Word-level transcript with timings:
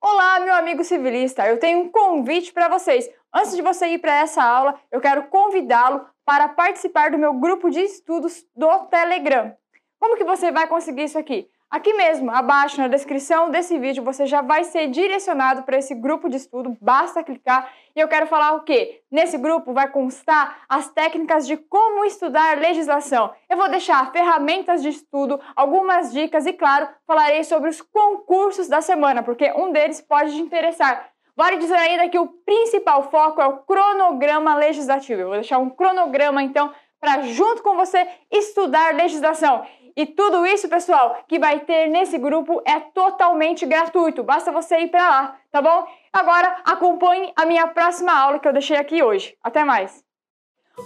Olá, 0.00 0.38
meu 0.38 0.54
amigo 0.54 0.84
civilista, 0.84 1.44
eu 1.48 1.58
tenho 1.58 1.80
um 1.80 1.90
convite 1.90 2.52
para 2.52 2.68
vocês. 2.68 3.10
Antes 3.34 3.56
de 3.56 3.62
você 3.62 3.88
ir 3.88 3.98
para 3.98 4.20
essa 4.20 4.40
aula, 4.40 4.80
eu 4.92 5.00
quero 5.00 5.24
convidá-lo 5.24 6.06
para 6.24 6.48
participar 6.48 7.10
do 7.10 7.18
meu 7.18 7.34
grupo 7.34 7.68
de 7.68 7.80
estudos 7.80 8.46
do 8.54 8.86
Telegram. 8.86 9.52
Como 9.98 10.16
que 10.16 10.22
você 10.22 10.52
vai 10.52 10.68
conseguir 10.68 11.02
isso 11.02 11.18
aqui? 11.18 11.50
Aqui 11.70 11.92
mesmo, 11.92 12.30
abaixo 12.30 12.80
na 12.80 12.88
descrição 12.88 13.50
desse 13.50 13.78
vídeo, 13.78 14.02
você 14.02 14.24
já 14.24 14.40
vai 14.40 14.64
ser 14.64 14.88
direcionado 14.88 15.64
para 15.64 15.76
esse 15.76 15.94
grupo 15.94 16.26
de 16.26 16.38
estudo, 16.38 16.74
basta 16.80 17.22
clicar. 17.22 17.70
E 17.94 18.00
eu 18.00 18.08
quero 18.08 18.26
falar 18.26 18.54
o 18.54 18.62
quê? 18.62 19.02
Nesse 19.12 19.36
grupo 19.36 19.74
vai 19.74 19.86
constar 19.90 20.62
as 20.66 20.88
técnicas 20.88 21.46
de 21.46 21.58
como 21.58 22.06
estudar 22.06 22.56
legislação. 22.56 23.30
Eu 23.50 23.58
vou 23.58 23.68
deixar 23.68 24.10
ferramentas 24.12 24.80
de 24.80 24.88
estudo, 24.88 25.38
algumas 25.54 26.10
dicas 26.10 26.46
e, 26.46 26.54
claro, 26.54 26.88
falarei 27.06 27.44
sobre 27.44 27.68
os 27.68 27.82
concursos 27.82 28.66
da 28.66 28.80
semana, 28.80 29.22
porque 29.22 29.52
um 29.52 29.70
deles 29.70 30.00
pode 30.00 30.32
te 30.32 30.40
interessar. 30.40 31.10
Vale 31.36 31.58
dizer 31.58 31.76
ainda 31.76 32.08
que 32.08 32.18
o 32.18 32.28
principal 32.46 33.10
foco 33.10 33.42
é 33.42 33.46
o 33.46 33.58
cronograma 33.58 34.54
legislativo. 34.54 35.20
Eu 35.20 35.26
vou 35.26 35.36
deixar 35.36 35.58
um 35.58 35.68
cronograma, 35.68 36.42
então, 36.42 36.72
para 36.98 37.20
junto 37.24 37.62
com 37.62 37.76
você 37.76 38.08
estudar 38.30 38.94
legislação. 38.94 39.66
E 39.98 40.06
tudo 40.06 40.46
isso, 40.46 40.68
pessoal, 40.68 41.24
que 41.26 41.40
vai 41.40 41.58
ter 41.58 41.88
nesse 41.88 42.18
grupo 42.18 42.62
é 42.64 42.78
totalmente 42.78 43.66
gratuito. 43.66 44.22
Basta 44.22 44.52
você 44.52 44.78
ir 44.82 44.90
para 44.92 45.10
lá, 45.10 45.36
tá 45.50 45.60
bom? 45.60 45.88
Agora 46.12 46.60
acompanhe 46.64 47.32
a 47.34 47.44
minha 47.44 47.66
próxima 47.66 48.12
aula 48.12 48.38
que 48.38 48.46
eu 48.46 48.52
deixei 48.52 48.76
aqui 48.76 49.02
hoje. 49.02 49.36
Até 49.42 49.64
mais! 49.64 50.04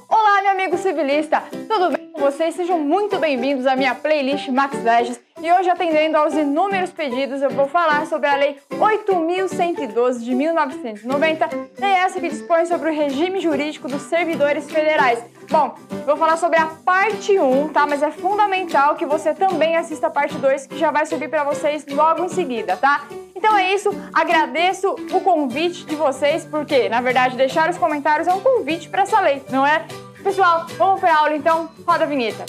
Olá, 0.09 0.41
meu 0.41 0.53
amigo 0.53 0.79
civilista! 0.79 1.43
Tudo 1.69 1.91
bem 1.91 2.02
vocês? 2.19 2.55
Sejam 2.55 2.79
muito 2.79 3.19
bem-vindos 3.19 3.67
à 3.67 3.75
minha 3.75 3.95
playlist 3.95 4.49
Max 4.49 4.83
Legis. 4.83 5.21
E 5.43 5.53
hoje, 5.53 5.71
atendendo 5.71 6.17
aos 6.17 6.35
inúmeros 6.35 6.91
pedidos, 6.91 7.43
eu 7.43 7.51
vou 7.51 7.67
falar 7.67 8.07
sobre 8.07 8.29
a 8.29 8.37
Lei 8.37 8.57
8.112 8.71 10.21
de 10.21 10.35
1990, 10.35 11.49
lei 11.79 11.91
essa 11.91 12.21
que 12.21 12.29
dispõe 12.29 12.65
sobre 12.67 12.91
o 12.91 12.95
regime 12.95 13.41
jurídico 13.41 13.89
dos 13.89 14.03
servidores 14.03 14.71
federais. 14.71 15.25
Bom, 15.51 15.75
vou 16.07 16.17
falar 16.17 16.37
sobre 16.37 16.59
a 16.59 16.67
parte 16.67 17.39
1, 17.39 17.69
tá? 17.69 17.87
Mas 17.87 18.03
é 18.03 18.11
fundamental 18.11 18.95
que 18.95 19.05
você 19.05 19.35
também 19.35 19.77
assista 19.77 20.07
a 20.07 20.11
parte 20.11 20.37
2, 20.39 20.67
que 20.67 20.79
já 20.79 20.91
vai 20.91 21.07
subir 21.07 21.29
para 21.29 21.43
vocês 21.43 21.85
logo 21.89 22.25
em 22.25 22.29
seguida, 22.29 22.77
tá? 22.77 23.05
Então 23.35 23.57
é 23.59 23.75
isso, 23.75 23.91
agradeço 24.13 24.95
o 25.13 25.21
convite 25.21 25.85
de 25.85 25.97
vocês, 25.97 26.45
porque 26.45 26.89
na 26.89 27.01
verdade 27.01 27.37
deixar 27.37 27.69
os 27.69 27.77
comentários 27.77 28.29
é 28.29 28.33
um 28.33 28.41
convite 28.41 28.89
para 28.89 29.03
essa 29.03 29.21
lei, 29.21 29.43
não 29.51 29.67
é? 29.67 29.85
Pessoal, 30.23 30.67
vamos 30.79 31.01
para 31.01 31.13
a 31.13 31.19
aula 31.19 31.37
então, 31.37 31.69
roda 31.85 32.05
a 32.05 32.07
vinheta. 32.07 32.47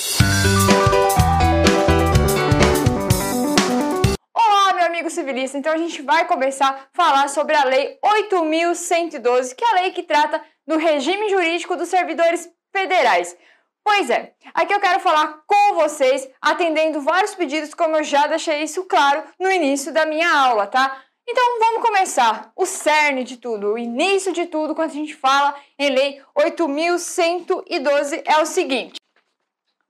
Olá, 4.32 4.74
meu 4.74 4.86
amigo 4.86 5.10
civilista, 5.10 5.58
então 5.58 5.74
a 5.74 5.78
gente 5.78 6.04
vai 6.04 6.28
começar 6.28 6.70
a 6.70 6.88
falar 6.94 7.28
sobre 7.30 7.56
a 7.56 7.64
Lei 7.64 7.98
8.112, 8.06 9.56
que 9.56 9.66
é 9.66 9.70
a 9.72 9.82
lei 9.82 9.92
que 9.92 10.04
trata 10.04 10.40
do 10.68 10.78
regime 10.78 11.30
jurídico 11.30 11.76
dos 11.76 11.90
servidores 11.90 12.48
federais. 12.72 13.36
Pois 13.84 14.10
é, 14.10 14.34
aqui 14.54 14.72
eu 14.72 14.80
quero 14.80 15.00
falar 15.00 15.40
com 15.48 15.74
vocês, 15.74 16.30
atendendo 16.40 17.02
vários 17.02 17.34
pedidos, 17.34 17.74
como 17.74 17.98
eu 17.98 18.04
já 18.04 18.28
deixei 18.28 18.62
isso 18.62 18.86
claro 18.86 19.24
no 19.40 19.52
início 19.52 19.92
da 19.92 20.06
minha 20.06 20.32
aula, 20.32 20.68
tá? 20.68 21.02
Então 21.28 21.60
vamos 21.60 21.82
começar. 21.82 22.52
O 22.56 22.66
cerne 22.66 23.24
de 23.24 23.38
tudo, 23.38 23.74
o 23.74 23.78
início 23.78 24.34
de 24.34 24.46
tudo, 24.46 24.76
quando 24.76 24.90
a 24.90 24.94
gente 24.94 25.16
fala 25.16 25.56
em 25.80 25.90
Lei 25.90 26.22
8.112, 26.38 28.24
é 28.26 28.38
o 28.40 28.46
seguinte: 28.46 29.00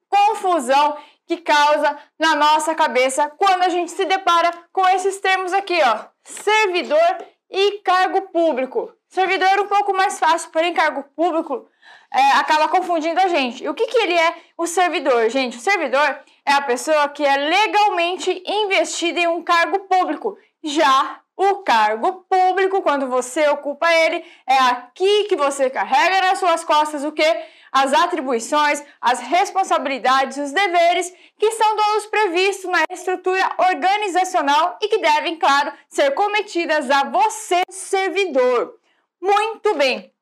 confusão 0.08 0.98
que 1.26 1.38
causa 1.38 1.98
na 2.20 2.36
nossa 2.36 2.76
cabeça 2.76 3.30
quando 3.38 3.64
a 3.64 3.70
gente 3.70 3.92
se 3.92 4.06
depara 4.06 4.52
com 4.72 4.88
esses 4.90 5.20
termos 5.20 5.54
aqui, 5.54 5.80
ó: 5.84 6.06
servidor 6.24 7.26
e 7.50 7.80
cargo 7.80 8.22
público. 8.30 8.92
Servidor 9.08 9.60
um 9.60 9.68
pouco 9.68 9.94
mais 9.94 10.20
fácil, 10.20 10.50
porém 10.52 10.74
cargo 10.74 11.04
público 11.16 11.68
é, 12.12 12.32
acaba 12.34 12.68
confundindo 12.68 13.20
a 13.20 13.28
gente. 13.28 13.64
E 13.64 13.70
o 13.70 13.74
que, 13.74 13.88
que 13.88 13.98
ele 13.98 14.14
é 14.14 14.36
o 14.58 14.68
servidor, 14.68 15.30
gente? 15.30 15.58
O 15.58 15.62
servidor 15.62 16.20
é 16.46 16.54
a 16.54 16.62
pessoa 16.62 17.10
que 17.10 17.26
é 17.26 17.38
legalmente 17.38 18.44
investida 18.46 19.20
em 19.20 19.28
um 19.28 19.44
cargo 19.44 19.80
público. 19.82 20.38
Já 20.64 21.20
o 21.36 21.64
cargo 21.64 22.26
público, 22.30 22.82
quando 22.82 23.08
você 23.08 23.48
ocupa 23.50 23.92
ele, 23.92 24.24
é 24.48 24.58
aqui 24.58 25.26
que 25.26 25.36
você 25.36 25.70
carrega 25.70 26.22
nas 26.22 26.40
suas 26.40 26.64
costas 26.64 27.04
o 27.04 27.12
que? 27.12 27.24
As 27.72 27.92
atribuições, 27.92 28.84
as 29.02 29.20
responsabilidades, 29.20 30.38
os 30.38 30.52
deveres 30.52 31.12
que 31.40 31.52
são 31.54 31.76
todos 31.76 32.06
previstos 32.06 32.70
na 32.70 32.84
estrutura 32.92 33.50
organizacional 33.58 34.78
e 34.80 34.88
que 34.88 35.00
devem, 35.00 35.38
claro, 35.38 35.74
ser 35.90 36.12
cometidas 36.12 36.90
a 36.92 37.06
você, 37.06 37.64
servidor. 37.70 38.76
Muito 39.20 39.74
bem. 39.74 40.14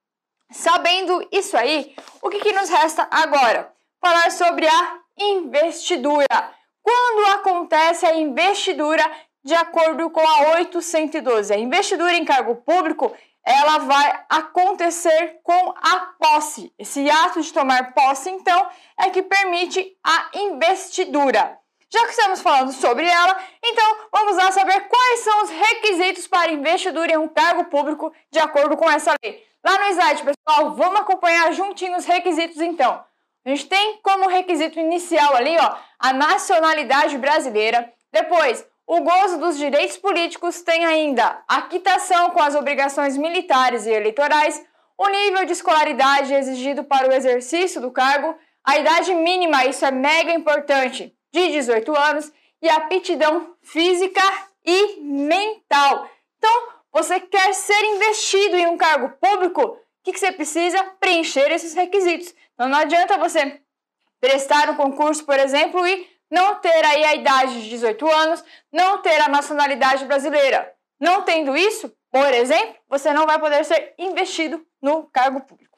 Sabendo 0.50 1.28
isso 1.32 1.58
aí, 1.58 1.94
o 2.22 2.30
que, 2.30 2.40
que 2.40 2.54
nos 2.54 2.70
resta 2.70 3.08
agora? 3.12 3.74
Falar 4.00 4.32
sobre 4.32 4.66
a 4.68 5.00
investidura. 5.18 6.26
Quando 6.82 7.32
acontece 7.34 8.06
a 8.06 8.16
investidura 8.16 9.04
de 9.44 9.54
acordo 9.54 10.10
com 10.10 10.20
a 10.20 10.56
812? 10.56 11.54
A 11.54 11.58
investidura 11.58 12.14
em 12.14 12.26
cargo 12.26 12.56
público 12.58 13.12
ela 13.44 13.80
vai 13.80 14.24
acontecer 14.30 15.40
com 15.44 15.74
a 15.82 16.00
posse. 16.20 16.72
Esse 16.78 17.10
ato 17.10 17.42
de 17.42 17.52
tomar 17.52 17.94
posse, 17.94 18.30
então, 18.30 18.68
é 19.00 19.10
que 19.10 19.24
permite 19.24 19.98
a 20.04 20.30
investidura. 20.36 21.58
Já 21.90 22.06
que 22.06 22.12
estamos 22.12 22.40
falando 22.40 22.72
sobre 22.72 23.06
ela, 23.06 23.38
então 23.64 23.98
vamos 24.12 24.38
lá 24.38 24.52
saber 24.52 24.88
quais 24.88 25.20
são 25.20 25.44
os 25.44 25.50
requisitos 25.50 26.28
para 26.28 26.52
investidura 26.52 27.12
em 27.12 27.18
um 27.18 27.28
cargo 27.28 27.66
público 27.66 28.14
de 28.32 28.40
acordo 28.40 28.78
com 28.78 28.90
essa 28.90 29.14
lei. 29.22 29.46
Lá 29.64 29.78
no 29.78 29.88
slide, 29.88 30.24
pessoal, 30.24 30.74
vamos 30.74 31.02
acompanhar 31.02 31.52
juntinho 31.52 31.98
os 31.98 32.06
requisitos 32.06 32.62
então. 32.62 33.04
A 33.44 33.50
gente 33.50 33.68
tem 33.68 34.00
como 34.04 34.30
requisito 34.30 34.80
inicial 34.80 35.36
ali, 35.36 35.58
ó, 35.58 35.76
a 36.00 36.14
nacionalidade 36.14 37.18
brasileira. 37.18 37.92
Depois, 38.12 38.66
o 38.94 39.00
gozo 39.00 39.38
dos 39.38 39.58
direitos 39.58 39.96
políticos 39.96 40.64
tem 40.64 40.84
ainda 40.84 41.42
a 41.48 41.62
quitação 41.62 42.32
com 42.32 42.42
as 42.42 42.56
obrigações 42.56 43.16
militares 43.16 43.86
e 43.86 43.90
eleitorais, 43.90 44.62
o 44.98 45.08
nível 45.08 45.46
de 45.46 45.54
escolaridade 45.54 46.34
exigido 46.34 46.84
para 46.84 47.08
o 47.08 47.14
exercício 47.14 47.80
do 47.80 47.90
cargo, 47.90 48.38
a 48.62 48.78
idade 48.78 49.14
mínima, 49.14 49.66
isso 49.66 49.86
é 49.86 49.92
mega 49.92 50.34
importante, 50.34 51.16
de 51.32 51.48
18 51.52 51.98
anos, 51.98 52.34
e 52.62 52.68
a 52.68 52.76
aptidão 52.76 53.56
física 53.62 54.22
e 54.66 55.00
mental. 55.00 56.10
Então, 56.38 56.68
você 56.92 57.18
quer 57.22 57.54
ser 57.54 57.82
investido 57.96 58.58
em 58.58 58.68
um 58.68 58.76
cargo 58.76 59.16
público, 59.22 59.62
o 59.62 59.78
que, 60.04 60.12
que 60.12 60.20
você 60.20 60.34
precisa? 60.34 60.84
Preencher 61.00 61.50
esses 61.50 61.74
requisitos. 61.74 62.36
Então 62.56 62.68
não 62.68 62.78
adianta 62.78 63.18
você 63.18 63.62
prestar 64.20 64.70
um 64.70 64.76
concurso, 64.76 65.24
por 65.24 65.40
exemplo, 65.40 65.88
e 65.88 66.11
não 66.32 66.56
ter 66.56 66.86
aí 66.86 67.04
a 67.04 67.16
idade 67.16 67.62
de 67.62 67.70
18 67.70 68.10
anos, 68.10 68.44
não 68.72 69.02
ter 69.02 69.20
a 69.20 69.28
nacionalidade 69.28 70.06
brasileira. 70.06 70.74
Não 71.00 71.24
tendo 71.24 71.58
isso, 71.58 71.94
por 72.10 72.34
exemplo, 72.34 72.76
você 72.88 73.12
não 73.12 73.26
vai 73.26 73.38
poder 73.38 73.66
ser 73.66 73.94
investido 73.98 74.66
no 74.82 75.04
cargo 75.12 75.42
público. 75.42 75.78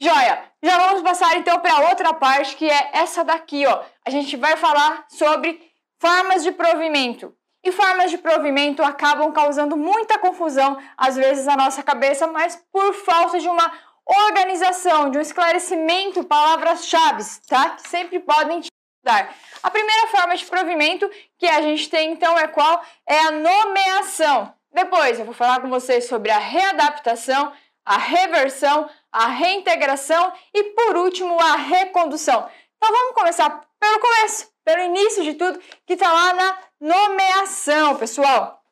Joia, 0.00 0.42
já 0.60 0.76
vamos 0.78 1.02
passar 1.02 1.36
então 1.36 1.60
para 1.60 1.88
outra 1.88 2.12
parte 2.14 2.56
que 2.56 2.68
é 2.68 2.90
essa 2.92 3.22
daqui, 3.22 3.64
ó. 3.66 3.84
A 4.04 4.10
gente 4.10 4.36
vai 4.36 4.56
falar 4.56 5.06
sobre 5.08 5.60
formas 6.00 6.42
de 6.42 6.50
provimento. 6.50 7.32
E 7.64 7.70
formas 7.70 8.10
de 8.10 8.18
provimento 8.18 8.82
acabam 8.82 9.30
causando 9.30 9.76
muita 9.76 10.18
confusão, 10.18 10.76
às 10.96 11.14
vezes, 11.14 11.46
na 11.46 11.56
nossa 11.56 11.80
cabeça, 11.80 12.26
mas 12.26 12.60
por 12.72 12.92
falta 12.92 13.38
de 13.38 13.48
uma 13.48 13.72
organização, 14.04 15.10
de 15.10 15.18
um 15.18 15.20
esclarecimento, 15.20 16.24
palavras-chave, 16.24 17.22
tá? 17.46 17.70
Que 17.70 17.88
sempre 17.88 18.18
podem 18.18 18.60
te 18.60 18.71
dar. 19.02 19.34
A 19.62 19.70
primeira 19.70 20.06
forma 20.08 20.36
de 20.36 20.44
provimento 20.44 21.10
que 21.38 21.46
a 21.46 21.60
gente 21.60 21.88
tem, 21.88 22.12
então, 22.12 22.38
é 22.38 22.46
qual? 22.48 22.84
É 23.06 23.18
a 23.18 23.30
nomeação. 23.30 24.52
Depois 24.72 25.18
eu 25.18 25.24
vou 25.24 25.34
falar 25.34 25.60
com 25.60 25.68
vocês 25.68 26.06
sobre 26.06 26.30
a 26.30 26.38
readaptação, 26.38 27.52
a 27.84 27.98
reversão, 27.98 28.88
a 29.10 29.26
reintegração 29.26 30.32
e, 30.54 30.64
por 30.64 30.96
último, 30.96 31.38
a 31.38 31.56
recondução. 31.56 32.48
Então 32.76 32.90
vamos 32.90 33.14
começar 33.14 33.50
pelo 33.78 34.00
começo, 34.00 34.48
pelo 34.64 34.82
início 34.82 35.22
de 35.22 35.34
tudo, 35.34 35.60
que 35.86 35.92
está 35.92 36.12
lá 36.12 36.32
na 36.32 36.58
nomeação, 36.80 37.96
pessoal. 37.96 38.62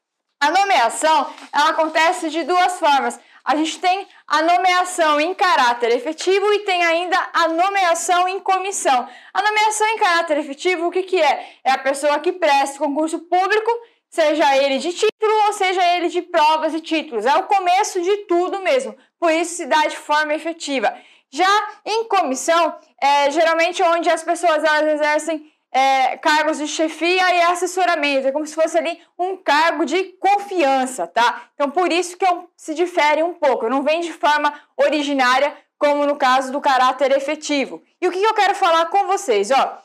A 0.41 0.51
nomeação, 0.51 1.31
ela 1.53 1.71
acontece 1.71 2.31
de 2.31 2.45
duas 2.45 2.79
formas. 2.79 3.21
A 3.51 3.57
gente 3.57 3.81
tem 3.81 4.07
a 4.29 4.43
nomeação 4.43 5.21
em 5.21 5.35
caráter 5.35 5.91
efetivo 5.91 6.53
e 6.53 6.61
tem 6.61 6.85
ainda 6.85 7.19
a 7.33 7.49
nomeação 7.49 8.29
em 8.29 8.39
comissão. 8.39 9.09
A 9.35 9.43
nomeação 9.43 9.89
em 9.89 9.99
caráter 9.99 10.39
efetivo, 10.39 10.87
o 10.87 10.91
que, 10.93 11.03
que 11.03 11.21
é? 11.21 11.57
É 11.65 11.73
a 11.73 11.79
pessoa 11.79 12.21
que 12.21 12.31
presta 12.31 12.79
concurso 12.79 13.19
público, 13.19 13.71
seja 14.09 14.57
ele 14.57 14.79
de 14.79 14.93
título 14.93 15.47
ou 15.49 15.53
seja 15.53 15.85
ele 15.97 16.09
de 16.09 16.23
provas 16.23 16.75
e 16.75 16.81
títulos. 16.81 17.27
É 17.27 17.35
o 17.39 17.43
começo 17.43 18.01
de 18.01 18.19
tudo 18.19 18.61
mesmo, 18.61 18.97
por 19.19 19.33
isso 19.33 19.57
se 19.57 19.67
dá 19.67 19.85
de 19.89 19.97
forma 19.97 20.33
efetiva. 20.33 20.97
Já 21.29 21.69
em 21.85 22.05
comissão, 22.05 22.79
é 23.03 23.33
geralmente 23.33 23.83
onde 23.83 24.09
as 24.09 24.23
pessoas 24.23 24.63
elas 24.63 24.95
exercem 24.95 25.53
é, 25.73 26.17
cargos 26.17 26.59
de 26.59 26.67
chefia 26.67 27.35
e 27.35 27.43
assessoramento, 27.43 28.27
é 28.27 28.33
como 28.33 28.47
se 28.47 28.55
fosse 28.55 28.77
ali 28.77 29.01
um 29.19 29.37
cargo 29.37 29.85
de 29.85 30.05
confiança, 30.19 31.07
tá? 31.07 31.49
Então, 31.55 31.71
por 31.71 31.93
isso 31.93 32.17
que 32.17 32.27
se 32.57 32.75
difere 32.75 33.23
um 33.23 33.35
pouco, 33.35 33.69
não 33.69 33.83
vem 33.83 34.01
de 34.01 34.13
forma 34.13 34.53
originária, 34.77 35.57
como 35.79 36.05
no 36.05 36.17
caso 36.17 36.53
do 36.53 36.61
caráter 36.61 37.13
efetivo. 37.13 37.83
E 38.01 38.09
o 38.09 38.11
que 38.11 38.23
eu 38.23 38.35
quero 38.35 38.55
falar 38.55 38.87
com 38.87 39.07
vocês, 39.07 39.51
ó? 39.51 39.79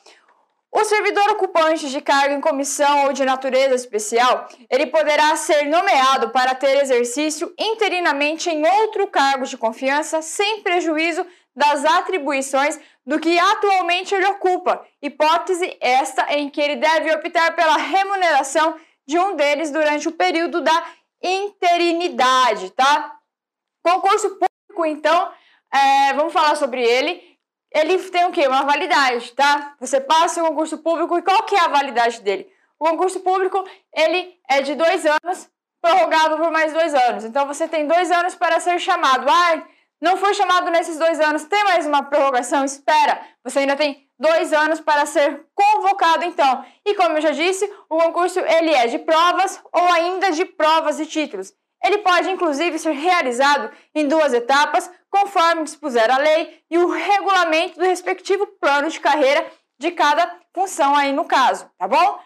O 0.70 0.84
servidor 0.84 1.30
ocupante 1.30 1.88
de 1.88 2.02
cargo 2.02 2.34
em 2.34 2.40
comissão 2.40 3.04
ou 3.04 3.12
de 3.12 3.24
natureza 3.24 3.74
especial, 3.74 4.46
ele 4.68 4.86
poderá 4.86 5.34
ser 5.36 5.64
nomeado 5.64 6.28
para 6.30 6.54
ter 6.54 6.82
exercício 6.82 7.50
interinamente 7.58 8.50
em 8.50 8.66
outro 8.66 9.06
cargo 9.06 9.46
de 9.46 9.56
confiança, 9.56 10.20
sem 10.20 10.60
prejuízo 10.60 11.24
das 11.54 11.82
atribuições 11.82 12.78
do 13.06 13.20
que 13.20 13.38
atualmente 13.38 14.12
ele 14.14 14.26
ocupa, 14.26 14.84
hipótese 15.00 15.76
esta 15.80 16.34
em 16.34 16.50
que 16.50 16.60
ele 16.60 16.76
deve 16.76 17.14
optar 17.14 17.54
pela 17.54 17.76
remuneração 17.76 18.74
de 19.06 19.16
um 19.16 19.36
deles 19.36 19.70
durante 19.70 20.08
o 20.08 20.12
período 20.12 20.60
da 20.60 20.84
interinidade, 21.22 22.70
tá? 22.70 23.16
Concurso 23.82 24.30
público, 24.30 24.84
então, 24.84 25.30
é, 25.72 26.12
vamos 26.14 26.32
falar 26.32 26.56
sobre 26.56 26.82
ele. 26.82 27.22
Ele 27.72 27.98
tem 28.10 28.24
o 28.24 28.32
quê? 28.32 28.48
Uma 28.48 28.64
validade, 28.64 29.32
tá? 29.32 29.76
Você 29.78 30.00
passa 30.00 30.42
o 30.42 30.48
concurso 30.48 30.78
público 30.78 31.16
e 31.16 31.22
qual 31.22 31.44
que 31.44 31.54
é 31.54 31.60
a 31.60 31.68
validade 31.68 32.20
dele? 32.22 32.50
O 32.78 32.88
concurso 32.88 33.20
público, 33.20 33.64
ele 33.94 34.36
é 34.48 34.62
de 34.62 34.74
dois 34.74 35.06
anos, 35.06 35.48
prorrogável 35.80 36.38
por 36.38 36.50
mais 36.50 36.72
dois 36.72 36.92
anos. 36.92 37.24
Então, 37.24 37.46
você 37.46 37.68
tem 37.68 37.86
dois 37.86 38.10
anos 38.10 38.34
para 38.34 38.58
ser 38.58 38.80
chamado. 38.80 39.28
Ah, 39.28 39.62
não 40.00 40.16
foi 40.16 40.34
chamado 40.34 40.70
nesses 40.70 40.98
dois 40.98 41.20
anos, 41.20 41.44
tem 41.44 41.64
mais 41.64 41.86
uma 41.86 42.02
prorrogação? 42.02 42.64
Espera, 42.64 43.20
você 43.42 43.60
ainda 43.60 43.76
tem 43.76 44.06
dois 44.18 44.52
anos 44.52 44.80
para 44.80 45.06
ser 45.06 45.46
convocado 45.54 46.24
então. 46.24 46.64
E 46.84 46.94
como 46.94 47.16
eu 47.16 47.20
já 47.20 47.30
disse, 47.30 47.64
o 47.88 47.98
concurso 47.98 48.38
ele 48.40 48.72
é 48.72 48.86
de 48.86 48.98
provas 48.98 49.62
ou 49.72 49.82
ainda 49.92 50.30
de 50.32 50.44
provas 50.44 51.00
e 51.00 51.06
títulos. 51.06 51.52
Ele 51.84 51.98
pode 51.98 52.30
inclusive 52.30 52.78
ser 52.78 52.92
realizado 52.92 53.70
em 53.94 54.08
duas 54.08 54.32
etapas, 54.32 54.90
conforme 55.10 55.64
dispuser 55.64 56.10
a 56.10 56.18
lei 56.18 56.62
e 56.70 56.78
o 56.78 56.90
regulamento 56.90 57.78
do 57.78 57.84
respectivo 57.84 58.46
plano 58.60 58.88
de 58.88 59.00
carreira 59.00 59.46
de 59.78 59.90
cada 59.90 60.40
função 60.54 60.94
aí 60.94 61.12
no 61.12 61.24
caso, 61.24 61.70
tá 61.78 61.86
bom? 61.86 62.18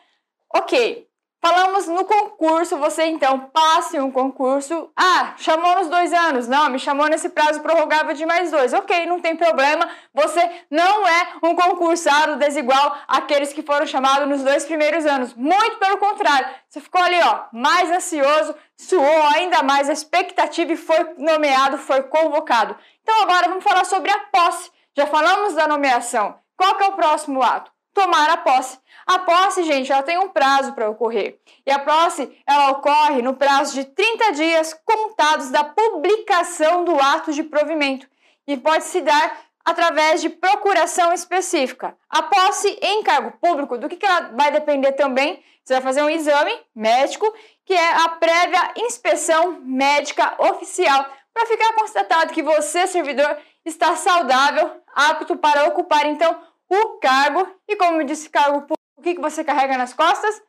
Ok. 0.55 1.10
Falamos 1.43 1.87
no 1.87 2.05
concurso, 2.05 2.77
você 2.77 3.05
então 3.07 3.51
passe 3.51 3.99
um 3.99 4.11
concurso. 4.11 4.91
Ah, 4.95 5.33
chamou 5.39 5.75
nos 5.77 5.89
dois 5.89 6.13
anos. 6.13 6.47
Não, 6.47 6.69
me 6.69 6.79
chamou 6.79 7.09
nesse 7.09 7.31
prazo 7.31 7.61
prorrogável 7.61 8.15
de 8.15 8.27
mais 8.27 8.51
dois. 8.51 8.75
Ok, 8.75 9.07
não 9.07 9.21
tem 9.21 9.35
problema. 9.35 9.89
Você 10.13 10.65
não 10.71 11.09
é 11.09 11.29
um 11.43 11.55
concursado 11.55 12.37
desigual 12.37 12.95
àqueles 13.09 13.55
que 13.55 13.63
foram 13.63 13.87
chamados 13.87 14.29
nos 14.29 14.43
dois 14.43 14.67
primeiros 14.67 15.07
anos. 15.07 15.33
Muito 15.33 15.79
pelo 15.79 15.97
contrário. 15.97 16.47
Você 16.69 16.79
ficou 16.79 17.03
ali, 17.03 17.19
ó, 17.23 17.45
mais 17.53 17.91
ansioso, 17.91 18.55
suou 18.77 19.23
ainda 19.35 19.63
mais 19.63 19.89
a 19.89 19.95
expectativa 19.95 20.73
e 20.73 20.77
foi 20.77 21.15
nomeado, 21.17 21.79
foi 21.79 22.03
convocado. 22.03 22.77
Então 23.03 23.23
agora 23.23 23.49
vamos 23.49 23.65
falar 23.65 23.87
sobre 23.87 24.11
a 24.11 24.19
posse. 24.19 24.71
Já 24.95 25.07
falamos 25.07 25.55
da 25.55 25.67
nomeação. 25.67 26.39
Qual 26.55 26.75
que 26.75 26.85
é 26.85 26.89
o 26.89 26.97
próximo 26.97 27.43
ato? 27.43 27.73
Tomar 27.95 28.29
a 28.29 28.37
posse. 28.37 28.79
A 29.11 29.19
posse, 29.19 29.65
gente, 29.65 29.91
ela 29.91 30.05
tem 30.05 30.19
um 30.19 30.29
prazo 30.29 30.73
para 30.73 30.89
ocorrer. 30.89 31.41
E 31.67 31.71
a 31.73 31.81
posse, 31.81 32.31
ela 32.47 32.71
ocorre 32.71 33.21
no 33.21 33.35
prazo 33.35 33.75
de 33.75 33.85
30 33.85 34.31
dias 34.35 34.73
contados 34.85 35.51
da 35.51 35.65
publicação 35.65 36.85
do 36.85 36.95
ato 36.97 37.33
de 37.33 37.43
provimento 37.43 38.07
e 38.47 38.57
pode 38.57 38.85
se 38.85 39.01
dar 39.01 39.37
através 39.65 40.21
de 40.21 40.29
procuração 40.29 41.13
específica. 41.13 41.97
A 42.09 42.23
posse 42.23 42.69
em 42.81 43.03
cargo 43.03 43.33
público, 43.33 43.77
do 43.77 43.89
que, 43.89 43.97
que 43.97 44.07
ela 44.07 44.31
vai 44.33 44.53
depender 44.53 44.93
também? 44.93 45.43
Você 45.65 45.73
vai 45.73 45.83
fazer 45.83 46.03
um 46.03 46.11
exame 46.11 46.57
médico, 46.73 47.35
que 47.65 47.75
é 47.75 47.93
a 48.05 48.11
prévia 48.11 48.75
inspeção 48.77 49.61
médica 49.63 50.37
oficial, 50.39 51.05
para 51.35 51.47
ficar 51.47 51.73
constatado 51.73 52.33
que 52.33 52.45
você, 52.45 52.87
servidor, 52.87 53.37
está 53.65 53.97
saudável, 53.97 54.71
apto 54.95 55.37
para 55.37 55.65
ocupar 55.65 56.07
então 56.07 56.41
o 56.69 57.01
cargo. 57.01 57.45
E 57.67 57.75
como 57.75 58.05
disse, 58.05 58.31
cargo 58.31 58.61
público 58.61 58.80
o 59.01 59.03
que, 59.03 59.15
que 59.15 59.21
você 59.21 59.43
carrega 59.43 59.79
nas 59.79 59.95
costas? 59.95 60.43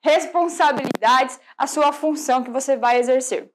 Responsabilidades, 0.00 1.38
a 1.56 1.66
sua 1.66 1.92
função 1.92 2.44
que 2.44 2.50
você 2.50 2.76
vai 2.76 2.98
exercer. 2.98 3.50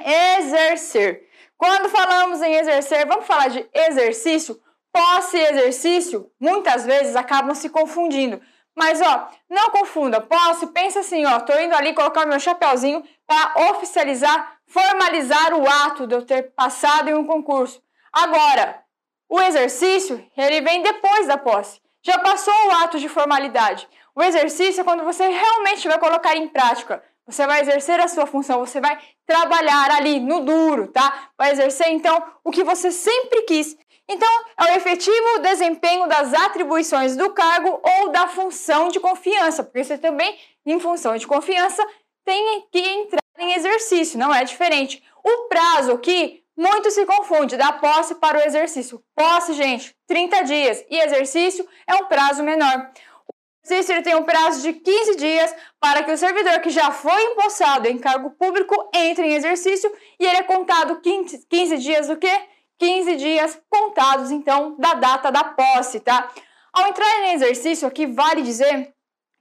Exercer. 0.00 1.28
Quando 1.56 1.88
falamos 1.88 2.42
em 2.42 2.56
exercer, 2.56 3.06
vamos 3.06 3.26
falar 3.26 3.48
de 3.48 3.64
exercício? 3.72 4.60
Posse 4.92 5.36
e 5.36 5.40
exercício 5.40 6.28
muitas 6.40 6.84
vezes 6.84 7.14
acabam 7.14 7.54
se 7.54 7.68
confundindo. 7.70 8.42
Mas 8.74 9.00
ó, 9.00 9.28
não 9.48 9.70
confunda. 9.70 10.20
Posse, 10.20 10.66
pensa 10.66 11.00
assim, 11.00 11.24
ó, 11.24 11.38
tô 11.40 11.56
indo 11.56 11.74
ali 11.74 11.94
colocar 11.94 12.26
meu 12.26 12.40
chapéuzinho 12.40 13.04
para 13.24 13.70
oficializar, 13.70 14.58
formalizar 14.66 15.54
o 15.54 15.66
ato 15.68 16.08
de 16.08 16.14
eu 16.14 16.22
ter 16.26 16.54
passado 16.54 17.08
em 17.08 17.14
um 17.14 17.24
concurso. 17.24 17.80
Agora, 18.12 18.82
o 19.28 19.40
exercício, 19.40 20.28
ele 20.36 20.60
vem 20.60 20.82
depois 20.82 21.28
da 21.28 21.38
posse 21.38 21.80
já 22.06 22.18
passou 22.20 22.54
o 22.54 22.70
ato 22.84 23.00
de 23.00 23.08
formalidade. 23.08 23.88
O 24.14 24.22
exercício 24.22 24.80
é 24.80 24.84
quando 24.84 25.02
você 25.02 25.26
realmente 25.26 25.88
vai 25.88 25.98
colocar 25.98 26.36
em 26.36 26.46
prática. 26.46 27.02
Você 27.26 27.44
vai 27.44 27.60
exercer 27.60 27.98
a 27.98 28.06
sua 28.06 28.26
função, 28.26 28.60
você 28.60 28.80
vai 28.80 28.96
trabalhar 29.26 29.90
ali 29.90 30.20
no 30.20 30.44
duro, 30.44 30.86
tá? 30.86 31.30
Vai 31.36 31.50
exercer 31.50 31.88
então 31.88 32.22
o 32.44 32.52
que 32.52 32.62
você 32.62 32.92
sempre 32.92 33.42
quis. 33.42 33.76
Então, 34.08 34.28
é 34.56 34.62
o 34.70 34.76
efetivo 34.76 35.40
desempenho 35.42 36.06
das 36.06 36.32
atribuições 36.32 37.16
do 37.16 37.30
cargo 37.30 37.80
ou 37.82 38.10
da 38.10 38.28
função 38.28 38.86
de 38.86 39.00
confiança, 39.00 39.64
porque 39.64 39.82
você 39.82 39.98
também, 39.98 40.38
em 40.64 40.78
função 40.78 41.16
de 41.16 41.26
confiança, 41.26 41.84
tem 42.24 42.64
que 42.70 42.78
entrar 42.78 43.20
em 43.36 43.54
exercício, 43.54 44.16
não 44.16 44.32
é 44.32 44.44
diferente. 44.44 45.02
O 45.24 45.48
prazo 45.48 45.90
aqui 45.90 46.44
muito 46.56 46.90
se 46.90 47.04
confunde 47.04 47.56
da 47.56 47.72
posse 47.74 48.14
para 48.14 48.38
o 48.38 48.42
exercício. 48.42 49.02
Posse, 49.14 49.52
gente, 49.52 49.94
30 50.06 50.42
dias 50.44 50.84
e 50.88 50.98
exercício 50.98 51.68
é 51.86 51.94
um 51.96 52.06
prazo 52.06 52.42
menor. 52.42 52.90
O 53.28 53.66
exercício 53.66 54.02
tem 54.02 54.14
um 54.14 54.22
prazo 54.22 54.62
de 54.62 54.72
15 54.72 55.16
dias 55.16 55.54
para 55.78 56.02
que 56.02 56.12
o 56.12 56.16
servidor 56.16 56.60
que 56.60 56.70
já 56.70 56.90
foi 56.90 57.22
empossado 57.24 57.88
em 57.88 57.98
cargo 57.98 58.30
público 58.30 58.88
entre 58.94 59.26
em 59.26 59.34
exercício 59.34 59.92
e 60.18 60.24
ele 60.24 60.38
é 60.38 60.42
contado 60.42 61.00
15, 61.00 61.46
15 61.46 61.78
dias 61.78 62.06
do 62.08 62.16
quê? 62.16 62.48
15 62.78 63.16
dias 63.16 63.60
contados, 63.68 64.30
então, 64.30 64.76
da 64.78 64.94
data 64.94 65.32
da 65.32 65.44
posse, 65.44 66.00
tá? 66.00 66.30
Ao 66.72 66.86
entrar 66.88 67.20
em 67.20 67.34
exercício 67.34 67.88
aqui, 67.88 68.06
vale 68.06 68.42
dizer 68.42 68.92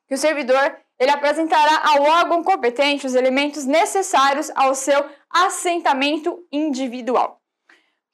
que 0.07 0.15
o 0.15 0.18
servidor 0.18 0.77
ele 1.00 1.12
apresentará 1.12 1.81
ao 1.83 2.03
órgão 2.03 2.44
competente 2.44 3.06
os 3.06 3.15
elementos 3.15 3.65
necessários 3.65 4.51
ao 4.56 4.74
seu 4.74 5.03
assentamento 5.30 6.39
individual. 6.52 7.42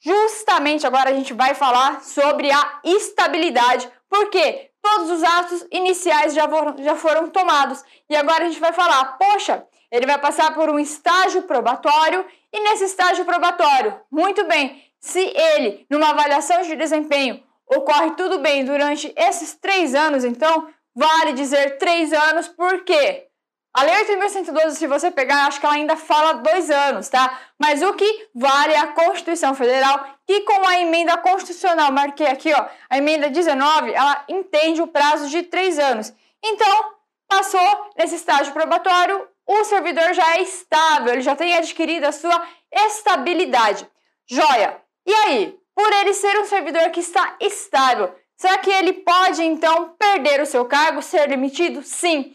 Justamente 0.03 0.87
agora 0.87 1.11
a 1.11 1.13
gente 1.13 1.33
vai 1.33 1.53
falar 1.53 2.03
sobre 2.03 2.51
a 2.51 2.79
estabilidade, 2.83 3.87
porque 4.09 4.71
todos 4.81 5.11
os 5.11 5.23
atos 5.23 5.67
iniciais 5.71 6.33
já 6.33 6.49
foram, 6.49 6.75
já 6.83 6.95
foram 6.95 7.29
tomados 7.29 7.83
e 8.09 8.15
agora 8.15 8.45
a 8.45 8.47
gente 8.47 8.59
vai 8.59 8.73
falar, 8.73 9.17
poxa, 9.17 9.63
ele 9.91 10.07
vai 10.07 10.17
passar 10.17 10.53
por 10.55 10.69
um 10.69 10.79
estágio 10.79 11.43
probatório 11.43 12.25
e 12.51 12.59
nesse 12.61 12.85
estágio 12.85 13.25
probatório, 13.25 13.99
muito 14.11 14.43
bem, 14.45 14.83
se 14.99 15.19
ele, 15.19 15.85
numa 15.89 16.09
avaliação 16.09 16.63
de 16.63 16.75
desempenho, 16.75 17.43
ocorre 17.67 18.11
tudo 18.11 18.39
bem 18.39 18.65
durante 18.65 19.13
esses 19.15 19.53
três 19.55 19.93
anos, 19.93 20.23
então 20.23 20.67
vale 20.95 21.33
dizer 21.33 21.77
três 21.77 22.13
anos, 22.13 22.47
por 22.47 22.83
quê? 22.83 23.27
A 23.73 23.83
Lei 23.83 24.05
8.112, 24.05 24.71
se 24.71 24.85
você 24.85 25.09
pegar, 25.09 25.45
acho 25.45 25.59
que 25.59 25.65
ela 25.65 25.75
ainda 25.75 25.95
fala 25.95 26.33
dois 26.33 26.69
anos, 26.69 27.07
tá? 27.07 27.39
Mas 27.57 27.81
o 27.81 27.93
que 27.93 28.29
vale 28.35 28.73
é 28.73 28.79
a 28.79 28.87
Constituição 28.87 29.55
Federal, 29.55 30.05
que 30.27 30.41
com 30.41 30.67
a 30.67 30.81
emenda 30.81 31.17
constitucional, 31.17 31.89
marquei 31.89 32.27
aqui, 32.27 32.53
ó, 32.53 32.65
a 32.89 32.97
emenda 32.97 33.29
19, 33.29 33.93
ela 33.93 34.25
entende 34.27 34.81
o 34.81 34.87
prazo 34.87 35.29
de 35.29 35.43
três 35.43 35.79
anos. 35.79 36.13
Então, 36.43 36.91
passou 37.29 37.91
nesse 37.97 38.15
estágio 38.15 38.51
probatório, 38.51 39.25
o 39.47 39.63
servidor 39.63 40.13
já 40.13 40.35
é 40.35 40.41
estável, 40.41 41.13
ele 41.13 41.21
já 41.21 41.35
tem 41.35 41.55
adquirido 41.55 42.03
a 42.03 42.11
sua 42.11 42.45
estabilidade. 42.69 43.89
Joia! 44.29 44.81
E 45.05 45.13
aí, 45.13 45.57
por 45.73 45.91
ele 45.93 46.13
ser 46.13 46.37
um 46.39 46.45
servidor 46.45 46.89
que 46.89 46.99
está 46.99 47.37
estável, 47.39 48.13
será 48.41 48.57
que 48.57 48.71
ele 48.71 48.93
pode 48.93 49.43
então 49.43 49.89
perder 49.99 50.41
o 50.41 50.47
seu 50.47 50.65
cargo, 50.65 50.99
ser 50.99 51.27
demitido? 51.27 51.83
Sim. 51.83 52.33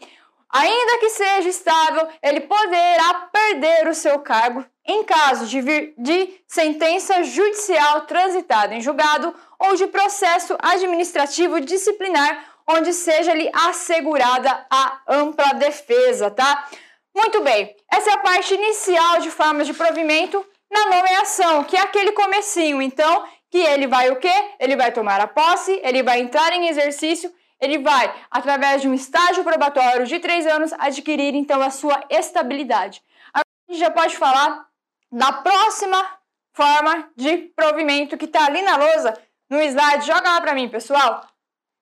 Ainda 0.49 0.99
que 0.99 1.11
seja 1.11 1.49
estável, 1.49 2.07
ele 2.23 2.43
poderá 2.43 3.29
perder 3.33 3.89
o 3.89 3.95
seu 3.95 4.21
cargo 4.21 4.65
em 4.87 5.03
caso 5.03 5.47
de, 5.47 5.61
vir, 5.61 5.95
de 5.99 6.41
sentença 6.47 7.25
judicial 7.25 8.03
transitada 8.03 8.73
em 8.73 8.81
julgado 8.81 9.35
ou 9.59 9.75
de 9.75 9.89
processo 9.89 10.57
administrativo 10.61 11.61
disciplinar, 11.61 12.55
onde 12.69 12.93
seja-lhe 12.93 13.51
assegurada 13.53 14.65
a 14.71 15.01
ampla 15.09 15.55
defesa, 15.55 16.31
tá? 16.31 16.69
Muito 17.13 17.41
bem, 17.41 17.75
essa 17.93 18.11
é 18.11 18.13
a 18.13 18.19
parte 18.19 18.55
inicial 18.55 19.19
de 19.19 19.31
formas 19.33 19.67
de 19.67 19.75
provimento 19.75 20.47
na 20.71 20.97
nomeação, 20.97 21.65
que 21.65 21.77
é 21.77 21.81
aquele 21.81 22.13
comecinho. 22.13 22.81
Então, 22.81 23.25
que 23.51 23.59
ele 23.59 23.87
vai 23.87 24.11
o 24.11 24.17
quê? 24.17 24.33
Ele 24.59 24.77
vai 24.77 24.93
tomar 24.93 25.21
a 25.21 25.27
posse, 25.27 25.81
ele 25.83 26.03
vai 26.03 26.21
entrar 26.21 26.53
em 26.53 26.69
exercício 26.69 27.33
ele 27.61 27.79
vai, 27.79 28.15
através 28.31 28.83
de 28.83 28.89
um 28.89 28.95
estágio 28.95 29.43
probatório 29.43 30.07
de 30.07 30.19
três 30.19 30.47
anos, 30.47 30.73
adquirir 30.75 31.35
então 31.35 31.63
a 31.63 31.71
sua 31.71 32.05
estabilidade. 32.11 33.03
Agora 33.33 33.47
a 33.69 33.73
gente 33.73 33.81
já 33.81 33.91
pode 33.91 34.17
falar 34.17 34.67
da 35.11 35.33
próxima 35.33 36.19
forma 36.53 37.11
de 37.17 37.39
provimento 37.55 38.17
que 38.17 38.27
está 38.27 38.47
ali 38.47 38.63
na 38.63 38.77
lousa, 38.77 39.19
no 39.49 39.61
slide. 39.61 40.07
Joga 40.07 40.33
lá 40.33 40.41
para 40.41 40.55
mim, 40.55 40.69
pessoal. 40.69 41.27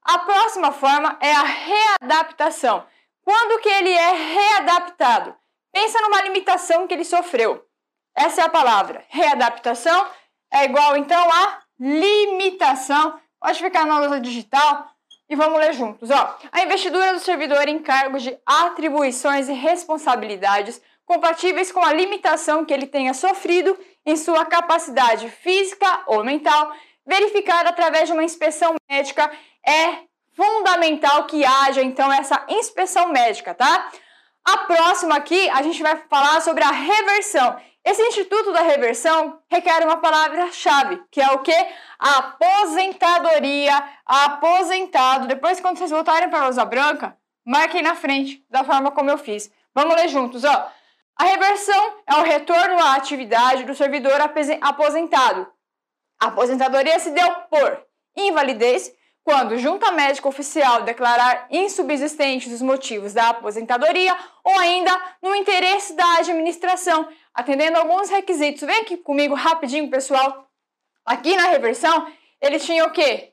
A 0.02 0.18
próxima 0.18 0.70
forma 0.70 1.18
é 1.20 1.32
a 1.32 1.42
readaptação. 1.42 2.86
Quando 3.24 3.60
que 3.60 3.68
ele 3.68 3.90
é 3.90 4.10
readaptado? 4.12 5.34
Pensa 5.72 6.00
numa 6.02 6.22
limitação 6.22 6.86
que 6.86 6.94
ele 6.94 7.04
sofreu. 7.04 7.64
Essa 8.14 8.42
é 8.42 8.44
a 8.44 8.48
palavra. 8.50 9.04
Readaptação 9.08 10.06
é 10.54 10.64
igual, 10.64 10.96
então, 10.96 11.30
a 11.32 11.58
limitação. 11.78 13.18
Pode 13.40 13.58
ficar 13.58 13.84
na 13.84 13.98
lousa 13.98 14.20
digital 14.20 14.88
e 15.28 15.34
vamos 15.34 15.58
ler 15.58 15.74
juntos. 15.74 16.10
Ó, 16.10 16.36
a 16.52 16.62
investidura 16.62 17.12
do 17.12 17.20
servidor 17.20 17.68
em 17.68 17.78
cargos 17.80 18.22
de 18.22 18.38
atribuições 18.46 19.48
e 19.48 19.52
responsabilidades 19.52 20.80
compatíveis 21.04 21.70
com 21.70 21.84
a 21.84 21.92
limitação 21.92 22.64
que 22.64 22.72
ele 22.72 22.86
tenha 22.86 23.12
sofrido 23.12 23.78
em 24.06 24.16
sua 24.16 24.46
capacidade 24.46 25.28
física 25.28 26.04
ou 26.06 26.24
mental, 26.24 26.72
verificada 27.04 27.68
através 27.68 28.06
de 28.06 28.12
uma 28.12 28.24
inspeção 28.24 28.74
médica, 28.90 29.30
é 29.66 29.98
fundamental 30.32 31.24
que 31.24 31.44
haja 31.44 31.82
então 31.82 32.10
essa 32.12 32.44
inspeção 32.48 33.08
médica, 33.08 33.54
tá? 33.54 33.90
A 34.44 34.58
próxima 34.58 35.16
aqui 35.16 35.48
a 35.50 35.62
gente 35.62 35.82
vai 35.82 35.96
falar 36.08 36.40
sobre 36.40 36.62
a 36.64 36.70
reversão. 36.70 37.56
Esse 37.84 38.00
instituto 38.02 38.50
da 38.50 38.62
reversão 38.62 39.38
requer 39.50 39.84
uma 39.84 39.98
palavra-chave, 39.98 41.02
que 41.10 41.20
é 41.20 41.30
o 41.32 41.40
que? 41.40 41.54
Aposentadoria, 41.98 43.74
aposentado. 44.06 45.26
Depois, 45.26 45.60
quando 45.60 45.76
vocês 45.76 45.90
voltarem 45.90 46.30
para 46.30 46.40
a 46.40 46.44
lousa 46.44 46.64
branca, 46.64 47.14
marquem 47.44 47.82
na 47.82 47.94
frente, 47.94 48.42
da 48.48 48.64
forma 48.64 48.90
como 48.90 49.10
eu 49.10 49.18
fiz. 49.18 49.52
Vamos 49.74 49.94
ler 49.96 50.08
juntos, 50.08 50.44
ó. 50.44 50.72
A 51.16 51.24
reversão 51.24 51.98
é 52.06 52.14
o 52.14 52.22
retorno 52.22 52.78
à 52.78 52.94
atividade 52.94 53.64
do 53.64 53.74
servidor 53.74 54.18
aposentado. 54.62 55.46
A 56.18 56.28
aposentadoria 56.28 56.98
se 56.98 57.10
deu 57.10 57.30
por 57.50 57.84
invalidez, 58.16 58.92
quando 59.22 59.58
junta 59.58 59.90
médica 59.90 60.28
oficial 60.28 60.82
declarar 60.82 61.46
insubsistentes 61.50 62.52
os 62.52 62.60
motivos 62.60 63.14
da 63.14 63.30
aposentadoria 63.30 64.14
ou 64.44 64.58
ainda 64.58 64.92
no 65.22 65.34
interesse 65.34 65.94
da 65.94 66.18
administração, 66.18 67.08
atendendo 67.34 67.78
alguns 67.78 68.08
requisitos. 68.08 68.62
Vem 68.62 68.80
aqui 68.80 68.96
comigo 68.96 69.34
rapidinho, 69.34 69.90
pessoal. 69.90 70.48
Aqui 71.04 71.36
na 71.36 71.48
reversão, 71.48 72.10
ele 72.40 72.58
tinha 72.58 72.84
o 72.84 72.92
quê? 72.92 73.32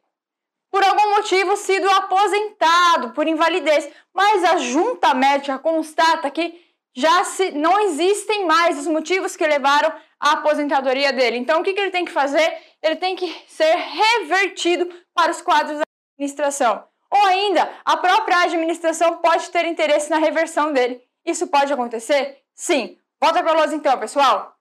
Por 0.70 0.84
algum 0.84 1.12
motivo 1.12 1.56
sido 1.56 1.90
aposentado 1.90 3.12
por 3.12 3.28
invalidez, 3.28 3.90
mas 4.14 4.44
a 4.44 4.58
junta 4.58 5.14
médica 5.14 5.60
constata 5.60 6.32
que 6.32 6.60
já 6.94 7.24
se, 7.24 7.52
não 7.52 7.80
existem 7.80 8.46
mais 8.46 8.80
os 8.80 8.88
motivos 8.88 9.36
que 9.36 9.46
levaram 9.46 9.94
à 10.20 10.34
aposentadoria 10.34 11.14
dele. 11.14 11.38
Então, 11.38 11.62
o 11.62 11.64
que, 11.64 11.74
que 11.74 11.80
ele 11.80 11.92
tem 11.92 12.06
que 12.06 12.12
fazer? 12.12 12.58
Ele 12.82 12.96
tem 12.96 13.16
que 13.16 13.28
ser 13.48 13.76
revertido 13.76 14.90
para 15.14 15.32
os 15.32 15.42
quadros 15.42 15.78
da 15.78 15.84
administração. 16.16 16.84
Ou 17.10 17.26
ainda, 17.26 17.70
a 17.84 17.98
própria 17.98 18.44
administração 18.44 19.18
pode 19.18 19.50
ter 19.50 19.66
interesse 19.66 20.10
na 20.10 20.18
reversão 20.18 20.72
dele. 20.72 21.02
Isso 21.26 21.48
pode 21.48 21.72
acontecer? 21.72 22.40
Sim. 22.54 22.98
Volta 23.22 23.44
para 23.44 23.54
nós 23.54 23.72
então, 23.72 23.98
pessoal. 24.00 24.56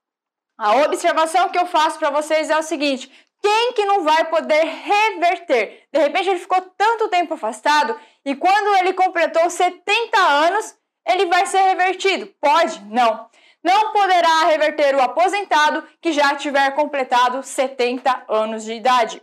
A 0.59 0.77
observação 0.83 1.49
que 1.49 1.59
eu 1.59 1.67
faço 1.67 1.99
para 1.99 2.11
vocês 2.11 2.51
é 2.51 2.59
o 2.59 2.63
seguinte: 2.63 3.11
quem 3.41 3.73
que 3.73 3.87
não 3.87 4.05
vai 4.05 4.27
poder 4.27 4.63
reverter? 4.63 5.89
De 5.91 5.99
repente 5.99 6.29
ele 6.29 6.39
ficou 6.39 6.61
tanto 6.77 7.09
tempo 7.09 7.35
afastado 7.35 7.99
e 8.25 8.37
quando 8.37 8.77
ele 8.77 8.93
completou 8.93 9.49
70 9.49 10.19
anos, 10.19 10.77
ele 11.09 11.27
vai 11.27 11.47
ser 11.47 11.63
revertido? 11.63 12.27
Pode? 12.39 12.85
Não. 12.85 13.29
Não 13.63 13.93
poderá 13.93 14.45
reverter 14.45 14.95
o 14.95 15.03
aposentado 15.03 15.87
que 16.01 16.13
já 16.13 16.35
tiver 16.35 16.71
completado 16.73 17.43
70 17.43 18.25
anos 18.29 18.65
de 18.65 18.73
idade. 18.73 19.23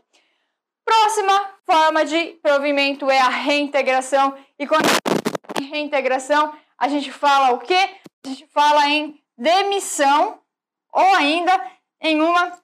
Próxima 0.83 1.51
forma 1.65 2.05
de 2.05 2.39
provimento 2.41 3.09
é 3.09 3.19
a 3.19 3.29
reintegração. 3.29 4.35
E 4.57 4.65
quando 4.65 4.87
a 4.87 5.61
reintegração, 5.61 6.53
a 6.77 6.87
gente 6.87 7.11
fala 7.11 7.51
o 7.51 7.59
quê? 7.59 7.89
A 8.25 8.29
gente 8.29 8.47
fala 8.47 8.87
em 8.87 9.19
demissão 9.37 10.41
ou 10.91 11.15
ainda 11.15 11.71
em 12.01 12.21
uma 12.21 12.57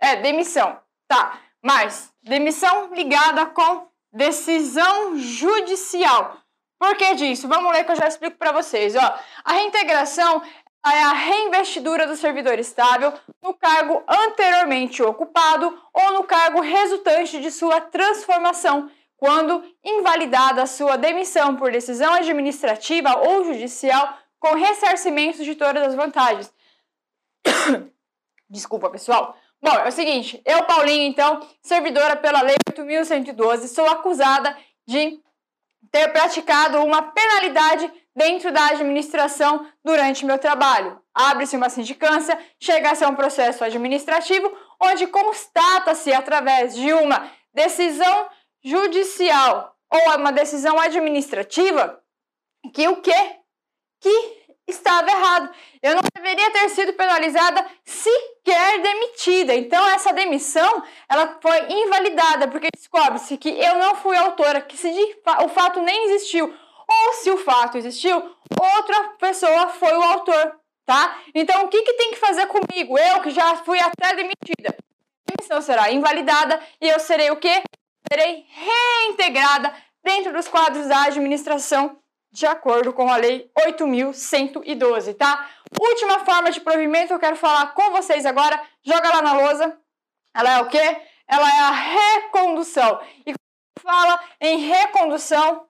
é 0.00 0.16
demissão. 0.16 0.78
Tá, 1.08 1.38
mas 1.62 2.12
demissão 2.22 2.92
ligada 2.94 3.46
com 3.46 3.86
decisão 4.12 5.16
judicial. 5.16 6.36
Por 6.78 6.96
que 6.96 7.14
disso? 7.14 7.48
Vamos 7.48 7.72
ler 7.72 7.84
que 7.84 7.92
eu 7.92 7.96
já 7.96 8.08
explico 8.08 8.36
para 8.36 8.52
vocês. 8.52 8.96
Ó. 8.96 9.18
A 9.44 9.52
reintegração 9.52 10.42
é 10.84 11.02
a 11.04 11.12
reinvestidura 11.12 12.08
do 12.08 12.16
servidor 12.16 12.58
estável 12.58 13.12
no 13.40 13.54
cargo 13.54 14.02
anteriormente 14.08 15.00
ocupado 15.02 15.80
ou 15.94 16.12
no 16.14 16.24
cargo 16.24 16.60
resultante 16.60 17.40
de 17.40 17.52
sua 17.52 17.80
transformação, 17.80 18.90
quando 19.16 19.62
invalidada 19.84 20.62
a 20.62 20.66
sua 20.66 20.96
demissão 20.96 21.54
por 21.54 21.70
decisão 21.70 22.12
administrativa 22.14 23.16
ou 23.28 23.44
judicial 23.44 24.18
com 24.42 24.56
ressarcimento 24.56 25.44
de 25.44 25.54
todas 25.54 25.80
as 25.84 25.94
vantagens. 25.94 26.52
Desculpa, 28.50 28.90
pessoal. 28.90 29.36
Bom, 29.62 29.70
é 29.70 29.88
o 29.88 29.92
seguinte, 29.92 30.42
eu, 30.44 30.64
Paulinho, 30.64 31.04
então, 31.04 31.46
servidora 31.62 32.16
pela 32.16 32.42
Lei 32.42 32.56
8.112, 32.68 33.68
sou 33.68 33.86
acusada 33.86 34.58
de 34.84 35.20
ter 35.92 36.08
praticado 36.08 36.82
uma 36.82 37.02
penalidade 37.12 37.88
dentro 38.16 38.50
da 38.50 38.66
administração 38.66 39.64
durante 39.84 40.26
meu 40.26 40.38
trabalho. 40.38 41.00
Abre-se 41.14 41.56
uma 41.56 41.70
sindicância, 41.70 42.36
chega 42.58 42.90
a 42.90 43.08
um 43.08 43.14
processo 43.14 43.62
administrativo, 43.62 44.52
onde 44.80 45.06
constata-se 45.06 46.12
através 46.12 46.74
de 46.74 46.92
uma 46.92 47.30
decisão 47.54 48.28
judicial 48.64 49.76
ou 49.88 50.16
uma 50.16 50.32
decisão 50.32 50.80
administrativa 50.80 52.02
que 52.72 52.88
o 52.88 52.96
quê? 52.96 53.41
Que 54.02 54.42
estava 54.66 55.10
errado. 55.10 55.50
Eu 55.82 55.94
não 55.94 56.02
deveria 56.14 56.50
ter 56.50 56.68
sido 56.70 56.92
penalizada, 56.92 57.64
sequer 57.84 58.80
demitida. 58.80 59.54
Então 59.54 59.84
essa 59.90 60.12
demissão, 60.12 60.82
ela 61.08 61.38
foi 61.40 61.70
invalidada 61.70 62.48
porque 62.48 62.68
descobre-se 62.74 63.36
que 63.36 63.48
eu 63.48 63.78
não 63.78 63.94
fui 63.96 64.16
autora, 64.16 64.60
que 64.60 64.76
se 64.76 64.88
o 65.44 65.48
fato 65.48 65.80
nem 65.80 66.10
existiu, 66.10 66.46
ou 66.46 67.12
se 67.14 67.30
o 67.30 67.38
fato 67.38 67.78
existiu, 67.78 68.16
outra 68.76 69.08
pessoa 69.18 69.68
foi 69.68 69.96
o 69.96 70.02
autor, 70.02 70.56
tá? 70.84 71.18
Então 71.34 71.64
o 71.64 71.68
que 71.68 71.82
que 71.82 71.94
tem 71.94 72.10
que 72.10 72.18
fazer 72.18 72.46
comigo? 72.46 72.98
Eu 72.98 73.20
que 73.20 73.30
já 73.30 73.56
fui 73.56 73.78
até 73.78 74.14
demitida. 74.14 74.76
A 75.28 75.34
demissão 75.36 75.62
será 75.62 75.90
invalidada 75.90 76.60
e 76.80 76.88
eu 76.88 77.00
serei 77.00 77.30
o 77.30 77.36
quê? 77.36 77.62
Serei 78.10 78.44
reintegrada 78.48 79.74
dentro 80.04 80.32
dos 80.32 80.48
quadros 80.48 80.88
da 80.88 81.04
administração 81.04 82.01
de 82.32 82.46
acordo 82.46 82.92
com 82.92 83.12
a 83.12 83.16
Lei 83.16 83.50
8.112, 83.58 85.14
tá? 85.14 85.50
Última 85.78 86.24
forma 86.24 86.50
de 86.50 86.60
provimento 86.60 87.08
que 87.08 87.14
eu 87.14 87.18
quero 87.18 87.36
falar 87.36 87.74
com 87.74 87.90
vocês 87.90 88.24
agora, 88.24 88.60
joga 88.82 89.08
lá 89.10 89.22
na 89.22 89.34
lousa. 89.34 89.78
Ela 90.34 90.58
é 90.58 90.62
o 90.62 90.66
quê? 90.66 91.02
Ela 91.28 91.48
é 91.48 91.60
a 91.60 91.70
recondução. 91.70 93.00
E 93.26 93.34
quando 93.34 93.82
fala 93.82 94.20
em 94.40 94.58
recondução, 94.58 95.66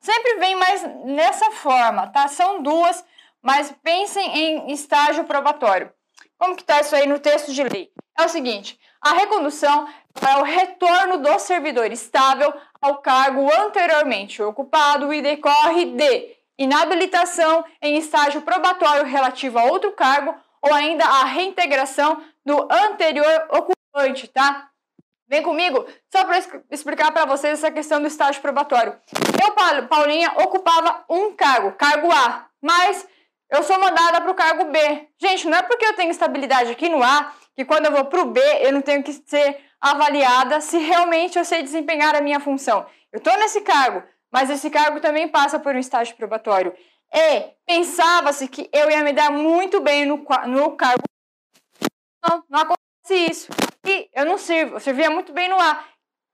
sempre 0.00 0.34
vem 0.36 0.56
mais 0.56 0.82
nessa 1.04 1.52
forma, 1.52 2.08
tá? 2.08 2.26
São 2.26 2.60
duas, 2.60 3.04
mas 3.40 3.72
pensem 3.82 4.36
em 4.36 4.72
estágio 4.72 5.24
probatório. 5.24 5.92
Como 6.36 6.56
que 6.56 6.64
tá 6.64 6.80
isso 6.80 6.94
aí 6.96 7.06
no 7.06 7.20
texto 7.20 7.52
de 7.52 7.62
lei? 7.62 7.92
É 8.18 8.24
o 8.24 8.28
seguinte, 8.28 8.78
a 9.00 9.12
recondução 9.12 9.88
é 10.26 10.36
o 10.38 10.42
retorno 10.42 11.18
do 11.18 11.38
servidor 11.38 11.92
estável 11.92 12.52
ao 12.84 12.98
cargo 12.98 13.50
anteriormente 13.50 14.42
ocupado 14.42 15.10
e 15.10 15.22
decorre 15.22 15.86
de 15.86 16.36
inabilitação 16.58 17.64
em 17.80 17.96
estágio 17.96 18.42
probatório 18.42 19.06
relativo 19.06 19.58
a 19.58 19.64
outro 19.64 19.92
cargo 19.92 20.34
ou 20.60 20.72
ainda 20.74 21.02
a 21.02 21.24
reintegração 21.24 22.22
do 22.44 22.68
anterior 22.70 23.48
ocupante, 23.50 24.28
tá? 24.28 24.68
Vem 25.26 25.42
comigo, 25.42 25.86
só 26.12 26.26
para 26.26 26.38
explicar 26.70 27.10
para 27.10 27.24
vocês 27.24 27.54
essa 27.54 27.70
questão 27.70 28.02
do 28.02 28.06
estágio 28.06 28.42
probatório. 28.42 28.94
Eu, 29.42 29.86
Paulinha, 29.88 30.34
ocupava 30.36 31.06
um 31.08 31.32
cargo, 31.34 31.72
cargo 31.72 32.12
A, 32.12 32.46
mas 32.60 33.08
eu 33.50 33.62
sou 33.62 33.80
mandada 33.80 34.20
para 34.20 34.30
o 34.30 34.34
cargo 34.34 34.66
B. 34.66 35.08
Gente, 35.18 35.48
não 35.48 35.56
é 35.56 35.62
porque 35.62 35.86
eu 35.86 35.96
tenho 35.96 36.10
estabilidade 36.10 36.70
aqui 36.70 36.90
no 36.90 37.02
A 37.02 37.32
que 37.56 37.64
quando 37.64 37.86
eu 37.86 37.92
vou 37.92 38.04
para 38.04 38.20
o 38.20 38.26
B 38.26 38.40
eu 38.60 38.72
não 38.72 38.82
tenho 38.82 39.02
que 39.02 39.12
ser 39.12 39.58
avaliada 39.84 40.62
se 40.62 40.78
realmente 40.78 41.38
eu 41.38 41.44
sei 41.44 41.62
desempenhar 41.62 42.14
a 42.14 42.22
minha 42.22 42.40
função. 42.40 42.86
Eu 43.12 43.18
estou 43.18 43.36
nesse 43.36 43.60
cargo, 43.60 44.02
mas 44.32 44.48
esse 44.48 44.70
cargo 44.70 44.98
também 44.98 45.28
passa 45.28 45.58
por 45.58 45.74
um 45.74 45.78
estágio 45.78 46.16
probatório. 46.16 46.74
E 47.12 47.50
pensava-se 47.66 48.48
que 48.48 48.68
eu 48.72 48.90
ia 48.90 49.04
me 49.04 49.12
dar 49.12 49.30
muito 49.30 49.80
bem 49.80 50.06
no, 50.06 50.24
no 50.46 50.76
cargo. 50.76 51.02
Não, 52.26 52.42
não 52.48 52.60
acontece 52.60 53.30
isso. 53.30 53.52
E 53.86 54.08
eu 54.14 54.24
não 54.24 54.38
sirvo, 54.38 54.76
eu 54.76 54.80
servia 54.80 55.10
muito 55.10 55.32
bem 55.32 55.48
no 55.48 55.60
A. 55.60 55.84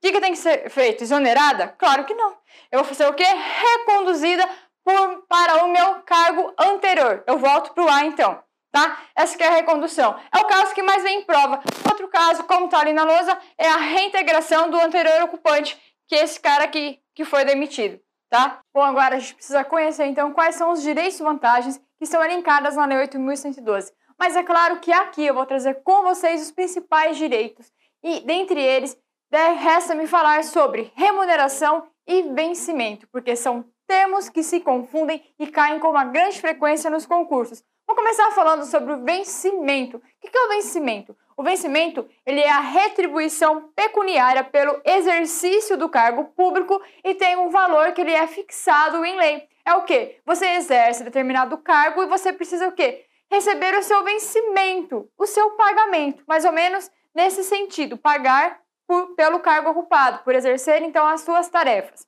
que, 0.01 0.13
que 0.13 0.21
tem 0.21 0.33
que 0.33 0.39
ser 0.39 0.71
feito? 0.71 1.03
Exonerada? 1.03 1.75
Claro 1.77 2.05
que 2.05 2.15
não. 2.15 2.37
Eu 2.71 2.79
vou 2.79 2.85
fazer 2.85 3.07
o 3.09 3.15
quê? 3.15 3.25
Reconduzida 3.25 4.49
por, 4.85 5.27
para 5.29 5.65
o 5.65 5.73
meu 5.73 5.97
cargo 6.03 6.55
anterior. 6.57 7.25
Eu 7.27 7.37
volto 7.37 7.75
para 7.75 7.85
o 7.85 7.89
A 7.89 8.05
então. 8.05 8.41
Tá? 8.73 8.99
Essa 9.17 9.37
que 9.37 9.43
é 9.43 9.49
a 9.49 9.55
recondução. 9.55 10.17
É 10.33 10.39
o 10.39 10.45
caso 10.45 10.75
que 10.75 10.83
mais 10.83 11.03
vem 11.03 11.21
em 11.21 11.25
prova. 11.25 11.61
Outro 11.91 12.09
caso, 12.09 12.45
como 12.45 12.67
está 12.67 12.81
ali 12.81 12.93
na 12.93 13.05
lousa, 13.05 13.37
é 13.59 13.69
a 13.69 13.77
reintegração 13.77 14.71
do 14.71 14.79
anterior 14.79 15.23
ocupante, 15.23 15.77
que 16.07 16.15
é 16.15 16.23
esse 16.23 16.39
cara 16.39 16.65
aqui 16.65 17.01
que 17.15 17.25
foi 17.25 17.45
demitido. 17.45 18.01
Tá? 18.31 18.61
Bom, 18.73 18.83
agora 18.83 19.17
a 19.17 19.19
gente 19.19 19.35
precisa 19.35 19.65
conhecer 19.65 20.07
então 20.07 20.33
quais 20.33 20.55
são 20.55 20.71
os 20.71 20.83
direitos 20.83 21.19
e 21.19 21.23
vantagens 21.23 21.79
que 21.99 22.05
estão 22.05 22.23
elencadas 22.23 22.77
na 22.77 22.85
Lei 22.85 22.99
8.112. 23.09 23.93
Mas 24.17 24.37
é 24.37 24.43
claro 24.45 24.79
que 24.79 24.93
aqui 24.93 25.27
eu 25.27 25.35
vou 25.35 25.47
trazer 25.47 25.83
com 25.83 26.03
vocês 26.03 26.43
os 26.43 26.53
principais 26.53 27.17
direitos 27.17 27.73
e, 28.05 28.21
dentre 28.21 28.61
eles, 28.61 28.97
resta-me 29.33 30.07
falar 30.07 30.45
sobre 30.45 30.93
remuneração 30.95 31.89
e 32.07 32.23
vencimento, 32.23 33.09
porque 33.11 33.35
são 33.35 33.65
termos 33.87 34.29
que 34.29 34.43
se 34.43 34.61
confundem 34.61 35.23
e 35.39 35.47
caem 35.47 35.81
com 35.81 35.89
uma 35.89 36.05
grande 36.05 36.41
frequência 36.41 36.89
nos 36.91 37.07
concursos. 37.07 37.65
Vou 37.91 37.97
começar 37.97 38.31
falando 38.31 38.65
sobre 38.67 38.93
o 38.93 39.03
vencimento. 39.03 39.97
O 39.97 40.01
que 40.21 40.39
é 40.39 40.45
o 40.45 40.49
vencimento? 40.51 41.17
O 41.37 41.43
vencimento 41.43 42.09
ele 42.25 42.41
é 42.41 42.49
a 42.49 42.61
retribuição 42.61 43.73
pecuniária 43.75 44.45
pelo 44.45 44.81
exercício 44.85 45.77
do 45.77 45.89
cargo 45.89 46.27
público 46.27 46.81
e 47.03 47.17
tem 47.17 47.35
um 47.35 47.51
valor 47.51 47.91
que 47.91 48.01
ele 48.01 48.13
é 48.13 48.29
fixado 48.29 49.05
em 49.05 49.17
lei. 49.17 49.43
É 49.65 49.75
o 49.75 49.83
que? 49.83 50.21
Você 50.25 50.47
exerce 50.51 51.03
determinado 51.03 51.59
cargo 51.59 52.05
e 52.05 52.07
você 52.07 52.33
precisa 52.33 52.69
o 52.69 52.73
quê? 52.73 53.07
Receber 53.29 53.77
o 53.77 53.83
seu 53.83 54.05
vencimento, 54.05 55.11
o 55.19 55.27
seu 55.27 55.51
pagamento, 55.57 56.23
mais 56.29 56.45
ou 56.45 56.53
menos 56.53 56.89
nesse 57.13 57.43
sentido, 57.43 57.99
pagar 57.99 58.61
por, 58.87 59.17
pelo 59.17 59.41
cargo 59.41 59.69
ocupado, 59.69 60.23
por 60.23 60.33
exercer 60.33 60.81
então 60.83 61.09
as 61.09 61.23
suas 61.23 61.49
tarefas. 61.49 62.07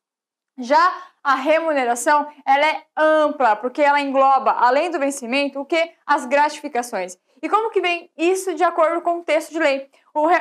Já 0.63 0.93
a 1.25 1.35
remuneração 1.35 2.27
ela 2.47 2.67
é 2.67 2.85
ampla, 2.97 3.57
porque 3.57 3.83
ela 3.83 4.01
engloba, 4.01 4.53
além 4.53 4.91
do 4.91 4.99
vencimento, 4.99 5.61
o 5.61 5.65
que? 5.65 5.93
As 6.07 6.25
gratificações. 6.25 7.19
E 7.43 7.49
como 7.49 7.71
que 7.71 7.81
vem 7.81 8.09
isso 8.17 8.55
de 8.55 8.63
acordo 8.63 9.03
com 9.03 9.19
o 9.19 9.25
texto 9.25 9.51
de 9.51 9.59
lei? 9.59 9.91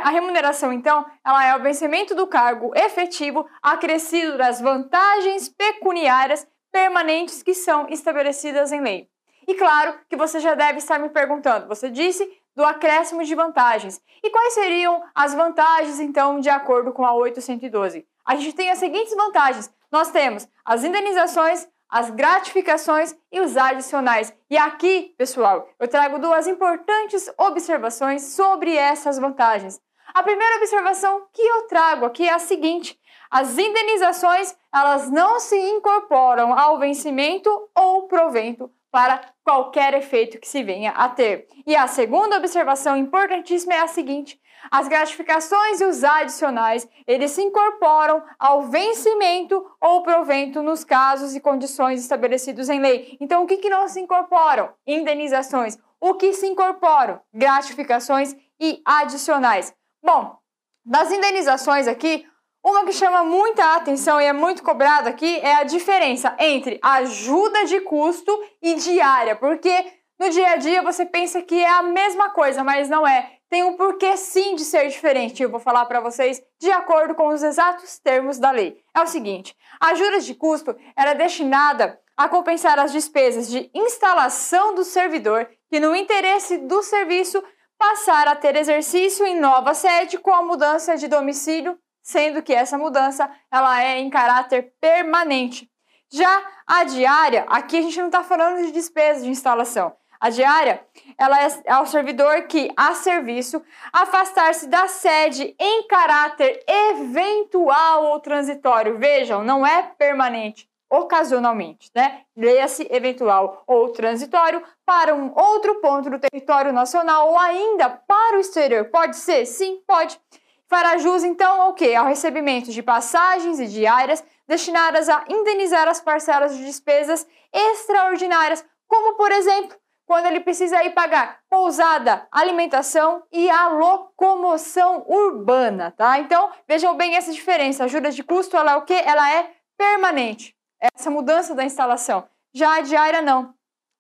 a 0.04 0.10
remuneração, 0.10 0.74
então, 0.74 1.06
ela 1.26 1.46
é 1.46 1.56
o 1.56 1.62
vencimento 1.62 2.14
do 2.14 2.28
cargo 2.28 2.74
efetivo 2.76 3.48
acrescido 3.64 4.38
das 4.38 4.60
vantagens 4.60 5.48
pecuniárias 5.48 6.46
permanentes 6.70 7.42
que 7.42 7.54
são 7.54 7.88
estabelecidas 7.88 8.74
em 8.74 8.82
lei. 8.82 9.08
E 9.48 9.56
claro 9.56 9.96
que 10.10 10.18
você 10.18 10.42
já 10.42 10.56
deve 10.56 10.80
estar 10.80 11.00
me 11.00 11.10
perguntando, 11.10 11.70
você 11.70 11.90
disse 11.90 12.30
do 12.54 12.66
acréscimo 12.66 13.24
de 13.24 13.34
vantagens. 13.34 14.02
E 14.22 14.30
quais 14.30 14.54
seriam 14.54 15.02
as 15.16 15.34
vantagens, 15.34 16.02
então, 16.02 16.40
de 16.40 16.50
acordo 16.50 16.92
com 16.92 17.06
a 17.06 17.14
812? 17.14 18.06
A 18.26 18.36
gente 18.36 18.54
tem 18.54 18.70
as 18.70 18.78
seguintes 18.78 19.16
vantagens 19.16 19.74
nós 19.92 20.10
temos 20.12 20.48
as 20.64 20.84
indenizações, 20.84 21.68
as 21.90 22.10
gratificações 22.10 23.14
e 23.32 23.42
os 23.42 23.58
adicionais. 23.58 24.34
E 24.50 24.58
aqui, 24.58 25.14
pessoal, 25.18 25.68
eu 25.78 25.88
trago 25.88 26.20
duas 26.20 26.48
importantes 26.48 27.30
observações 27.38 28.24
sobre 28.24 28.76
essas 28.76 29.20
vantagens. 29.20 29.82
A 30.14 30.24
primeira 30.24 30.58
observação 30.58 31.28
que 31.34 31.42
eu 31.42 31.68
trago 31.68 32.06
aqui 32.06 32.28
é 32.28 32.34
a 32.34 32.40
seguinte: 32.40 32.98
as 33.30 33.58
indenizações, 33.58 34.56
elas 34.74 35.10
não 35.10 35.40
se 35.40 35.58
incorporam 35.58 36.58
ao 36.58 36.80
vencimento 36.80 37.50
ou 37.76 38.08
provento 38.08 38.72
para 38.92 39.22
qualquer 39.44 39.94
efeito 39.94 40.38
que 40.38 40.48
se 40.48 40.62
venha 40.64 40.92
a 40.92 41.08
ter. 41.08 41.48
E 41.66 41.76
a 41.76 41.88
segunda 41.88 42.38
observação 42.38 42.98
importantíssima 42.98 43.74
é 43.74 43.80
a 43.80 43.88
seguinte: 43.88 44.40
as 44.70 44.88
gratificações 44.88 45.82
e 45.82 45.86
os 45.86 46.04
adicionais, 46.04 46.88
eles 47.08 47.32
se 47.32 47.42
incorporam 47.42 48.24
ao 48.38 48.64
vencimento 48.64 49.66
ou 49.80 50.04
provento 50.04 50.62
nos 50.62 50.84
casos 50.84 51.36
e 51.36 51.40
condições 51.40 52.02
estabelecidos 52.02 52.70
em 52.70 52.80
lei. 52.80 53.18
Então, 53.20 53.44
o 53.44 53.48
que, 53.48 53.58
que 53.58 53.70
não 53.70 53.88
se 53.88 54.00
incorporam? 54.00 54.74
Indenizações. 54.86 55.78
O 56.00 56.16
que 56.16 56.34
se 56.34 56.48
incorporam? 56.48 57.22
Gratificações 57.34 58.36
e 58.60 58.82
adicionais. 58.86 59.74
Bom, 60.04 60.38
das 60.86 61.12
indenizações 61.12 61.88
aqui, 61.88 62.26
uma 62.64 62.86
que 62.86 62.94
chama 62.94 63.24
muita 63.24 63.76
atenção 63.76 64.22
e 64.22 64.26
é 64.26 64.34
muito 64.34 64.62
cobrada 64.62 65.10
aqui 65.10 65.40
é 65.40 65.56
a 65.56 65.64
diferença 65.64 66.36
entre 66.40 66.80
ajuda 66.84 67.66
de 67.66 67.82
custo 67.82 68.32
e 68.62 68.76
diária, 68.76 69.36
porque 69.36 69.94
no 70.20 70.30
dia 70.30 70.52
a 70.52 70.56
dia 70.58 70.84
você 70.84 71.04
pensa 71.04 71.42
que 71.42 71.56
é 71.56 71.70
a 71.70 71.82
mesma 71.82 72.30
coisa, 72.30 72.64
mas 72.64 72.88
não 72.88 73.06
é 73.06 73.41
tem 73.52 73.64
um 73.64 73.74
porquê 73.74 74.16
sim 74.16 74.56
de 74.56 74.64
ser 74.64 74.88
diferente. 74.88 75.44
Eu 75.44 75.50
vou 75.50 75.60
falar 75.60 75.86
para 75.86 76.00
vocês 76.00 76.42
de 76.58 76.72
acordo 76.72 77.14
com 77.14 77.28
os 77.28 77.44
exatos 77.44 78.00
termos 78.00 78.40
da 78.40 78.50
lei. 78.50 78.82
É 78.96 79.02
o 79.02 79.08
seguinte: 79.08 79.54
a 79.80 79.88
ajuda 79.88 80.22
de 80.22 80.34
custo 80.34 80.74
era 80.96 81.14
destinada 81.14 82.00
a 82.16 82.30
compensar 82.30 82.80
as 82.80 82.94
despesas 82.94 83.50
de 83.50 83.70
instalação 83.76 84.74
do 84.74 84.86
servidor 84.86 85.50
que, 85.70 85.82
no 85.82 85.94
interesse 85.94 86.60
do 86.60 86.82
serviço, 86.82 87.44
passar 87.78 88.26
a 88.28 88.36
ter 88.36 88.56
exercício 88.56 89.26
em 89.26 89.38
nova 89.38 89.74
sede 89.74 90.18
com 90.18 90.34
a 90.34 90.44
mudança 90.44 90.96
de 90.96 91.10
domicílio, 91.10 91.78
sendo 92.02 92.42
que 92.42 92.54
essa 92.54 92.78
mudança 92.78 93.30
ela 93.52 93.84
é 93.84 94.00
em 94.00 94.10
caráter 94.10 94.74
permanente. 94.80 95.70
Já 96.10 96.42
a 96.66 96.86
diária, 96.86 97.46
aqui 97.50 97.78
a 97.78 97.82
gente 97.82 98.00
não 98.00 98.08
está 98.08 98.24
falando 98.24 98.66
de 98.66 98.72
despesa 98.72 99.24
de 99.24 99.30
instalação. 99.30 99.94
A 100.22 100.30
diária 100.30 100.86
ela 101.18 101.44
é 101.44 101.50
ao 101.68 101.88
servidor 101.88 102.44
que, 102.44 102.72
a 102.78 102.94
serviço, 102.94 103.60
afastar-se 103.92 104.68
da 104.68 104.88
sede 104.88 105.56
em 105.60 105.88
caráter 105.88 106.64
eventual 106.68 108.06
ou 108.06 108.20
transitório. 108.20 109.00
Vejam, 109.00 109.44
não 109.44 109.66
é 109.66 109.82
permanente, 109.98 110.70
ocasionalmente, 110.88 111.90
né? 111.96 112.22
Leia-se 112.38 112.88
eventual 112.92 113.64
ou 113.66 113.90
transitório 113.90 114.62
para 114.86 115.16
um 115.16 115.34
outro 115.36 115.82
ponto 115.82 116.08
do 116.08 116.20
território 116.20 116.72
nacional 116.72 117.30
ou 117.30 117.40
ainda 117.40 117.90
para 117.90 118.38
o 118.38 118.42
exterior. 118.42 118.86
Pode 118.92 119.16
ser? 119.16 119.48
Sim, 119.48 119.82
pode. 119.88 120.22
Fará 120.68 121.00
jus, 121.00 121.24
então, 121.24 121.64
ao 121.64 121.74
quê? 121.74 121.96
Ao 121.96 122.06
recebimento 122.06 122.72
de 122.72 122.84
passagens 122.84 123.60
e 123.60 123.66
diárias 123.66 124.24
destinadas 124.48 125.10
a 125.10 125.26
indenizar 125.28 125.88
as 125.88 126.00
parcelas 126.00 126.56
de 126.56 126.64
despesas 126.64 127.26
extraordinárias, 127.52 128.64
como, 128.88 129.16
por 129.16 129.32
exemplo, 129.32 129.81
quando 130.12 130.26
ele 130.26 130.42
precisa 130.42 130.84
ir 130.84 130.90
pagar 130.90 131.40
pousada, 131.50 132.28
alimentação 132.30 133.24
e 133.32 133.50
a 133.50 133.70
locomoção 133.70 135.06
urbana, 135.08 135.92
tá? 135.92 136.20
Então, 136.20 136.52
vejam 136.68 136.98
bem 136.98 137.16
essa 137.16 137.32
diferença. 137.32 137.84
A 137.84 137.86
ajuda 137.86 138.12
de 138.12 138.22
custo, 138.22 138.58
ela 138.58 138.74
é 138.74 138.76
o 138.76 138.82
quê? 138.82 139.02
Ela 139.06 139.34
é 139.34 139.50
permanente. 139.78 140.54
Essa 140.82 141.10
mudança 141.10 141.56
da 141.56 141.64
instalação. 141.64 142.28
Já 142.54 142.76
a 142.76 142.82
diária, 142.82 143.22
não. 143.22 143.54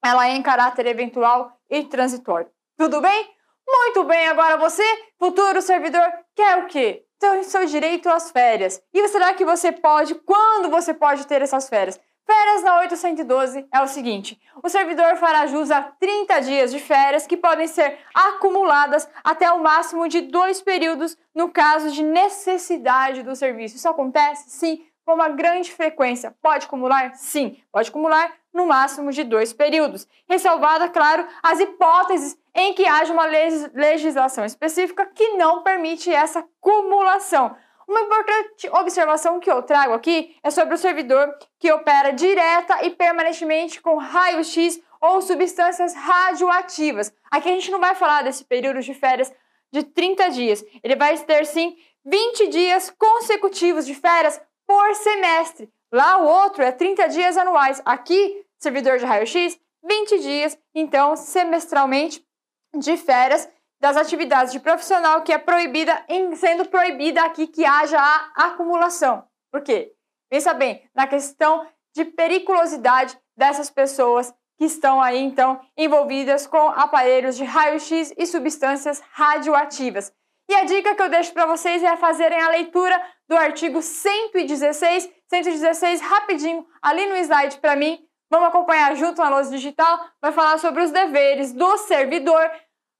Ela 0.03 0.27
é 0.27 0.31
em 0.31 0.41
caráter 0.41 0.85
eventual 0.85 1.57
e 1.69 1.85
transitório. 1.85 2.51
Tudo 2.77 2.99
bem? 2.99 3.33
Muito 3.65 4.03
bem, 4.03 4.27
agora 4.27 4.57
você, 4.57 4.83
futuro 5.17 5.61
servidor, 5.61 6.11
quer 6.35 6.57
o 6.57 6.67
quê? 6.67 7.05
Então, 7.15 7.41
seu 7.41 7.65
direito 7.65 8.09
às 8.09 8.31
férias. 8.31 8.83
E 8.93 9.07
será 9.07 9.33
que 9.33 9.45
você 9.45 9.71
pode, 9.71 10.15
quando 10.15 10.69
você 10.69 10.93
pode 10.93 11.25
ter 11.25 11.41
essas 11.41 11.69
férias? 11.69 11.97
Férias 12.25 12.63
na 12.63 12.79
812 12.79 13.67
é 13.71 13.81
o 13.81 13.87
seguinte: 13.87 14.39
o 14.63 14.69
servidor 14.69 15.17
fará 15.17 15.45
jus 15.47 15.71
a 15.71 15.81
30 15.81 16.39
dias 16.41 16.71
de 16.71 16.79
férias 16.79 17.27
que 17.27 17.37
podem 17.37 17.67
ser 17.67 17.97
acumuladas 18.13 19.09
até 19.23 19.51
o 19.51 19.61
máximo 19.61 20.07
de 20.07 20.21
dois 20.21 20.61
períodos 20.61 21.17
no 21.33 21.49
caso 21.49 21.91
de 21.91 22.03
necessidade 22.03 23.23
do 23.23 23.35
serviço. 23.35 23.75
Isso 23.75 23.89
acontece? 23.89 24.49
Sim, 24.49 24.85
com 25.05 25.13
uma 25.13 25.29
grande 25.29 25.71
frequência. 25.71 26.35
Pode 26.41 26.65
acumular? 26.65 27.15
Sim, 27.15 27.57
pode 27.71 27.89
acumular 27.89 28.31
no 28.53 28.65
máximo 28.65 29.11
de 29.11 29.23
dois 29.23 29.53
períodos. 29.53 30.07
Ressalvada, 30.27 30.89
claro, 30.89 31.27
as 31.41 31.59
hipóteses 31.59 32.37
em 32.53 32.73
que 32.73 32.85
haja 32.85 33.13
uma 33.13 33.25
legislação 33.25 34.43
específica 34.45 35.05
que 35.05 35.37
não 35.37 35.63
permite 35.63 36.13
essa 36.13 36.45
cumulação. 36.59 37.55
Uma 37.91 38.03
importante 38.03 38.69
observação 38.69 39.37
que 39.37 39.51
eu 39.51 39.61
trago 39.63 39.91
aqui 39.91 40.33
é 40.41 40.49
sobre 40.49 40.75
o 40.75 40.77
servidor 40.77 41.37
que 41.59 41.69
opera 41.73 42.11
direta 42.11 42.85
e 42.85 42.91
permanentemente 42.91 43.81
com 43.81 43.97
raio-x 43.97 44.81
ou 45.01 45.21
substâncias 45.21 45.93
radioativas. 45.93 47.13
Aqui 47.29 47.49
a 47.49 47.51
gente 47.51 47.69
não 47.69 47.81
vai 47.81 47.93
falar 47.93 48.21
desse 48.21 48.45
período 48.45 48.79
de 48.79 48.93
férias 48.93 49.29
de 49.73 49.83
30 49.83 50.29
dias. 50.29 50.63
Ele 50.81 50.95
vai 50.95 51.17
ter 51.17 51.45
sim 51.45 51.75
20 52.05 52.47
dias 52.47 52.89
consecutivos 52.97 53.85
de 53.85 53.93
férias 53.93 54.41
por 54.65 54.95
semestre. 54.95 55.69
Lá 55.91 56.17
o 56.19 56.25
outro 56.25 56.63
é 56.63 56.71
30 56.71 57.09
dias 57.09 57.35
anuais. 57.35 57.81
Aqui, 57.83 58.41
servidor 58.57 58.99
de 58.99 59.05
raio-x, 59.05 59.59
20 59.83 60.19
dias, 60.19 60.57
então 60.73 61.17
semestralmente 61.17 62.25
de 62.73 62.95
férias 62.95 63.49
das 63.81 63.97
atividades 63.97 64.53
de 64.53 64.59
profissional 64.59 65.23
que 65.23 65.33
é 65.33 65.39
proibida, 65.39 66.05
em, 66.07 66.35
sendo 66.35 66.65
proibida 66.65 67.23
aqui 67.23 67.47
que 67.47 67.65
haja 67.65 67.99
a 67.99 68.45
acumulação. 68.45 69.25
Por 69.51 69.61
quê? 69.61 69.91
Pensa 70.29 70.53
bem 70.53 70.87
na 70.95 71.07
questão 71.07 71.67
de 71.93 72.05
periculosidade 72.05 73.17
dessas 73.35 73.69
pessoas 73.69 74.31
que 74.57 74.65
estão 74.65 75.01
aí, 75.01 75.17
então, 75.17 75.59
envolvidas 75.75 76.45
com 76.45 76.69
aparelhos 76.69 77.35
de 77.35 77.43
raio-x 77.43 78.13
e 78.15 78.25
substâncias 78.27 79.01
radioativas. 79.11 80.13
E 80.47 80.53
a 80.53 80.63
dica 80.63 80.93
que 80.93 81.01
eu 81.01 81.09
deixo 81.09 81.33
para 81.33 81.47
vocês 81.47 81.81
é 81.83 81.97
fazerem 81.97 82.39
a 82.39 82.49
leitura 82.49 83.01
do 83.27 83.35
artigo 83.35 83.81
116. 83.81 85.09
116, 85.27 86.01
rapidinho, 86.01 86.67
ali 86.81 87.07
no 87.07 87.15
slide 87.15 87.57
para 87.57 87.75
mim. 87.75 88.05
Vamos 88.29 88.49
acompanhar 88.49 88.95
junto 88.95 89.21
na 89.21 89.29
lousa 89.29 89.49
digital. 89.49 89.99
Vai 90.21 90.31
falar 90.31 90.59
sobre 90.59 90.83
os 90.83 90.91
deveres 90.91 91.53
do 91.53 91.77
servidor. 91.79 92.51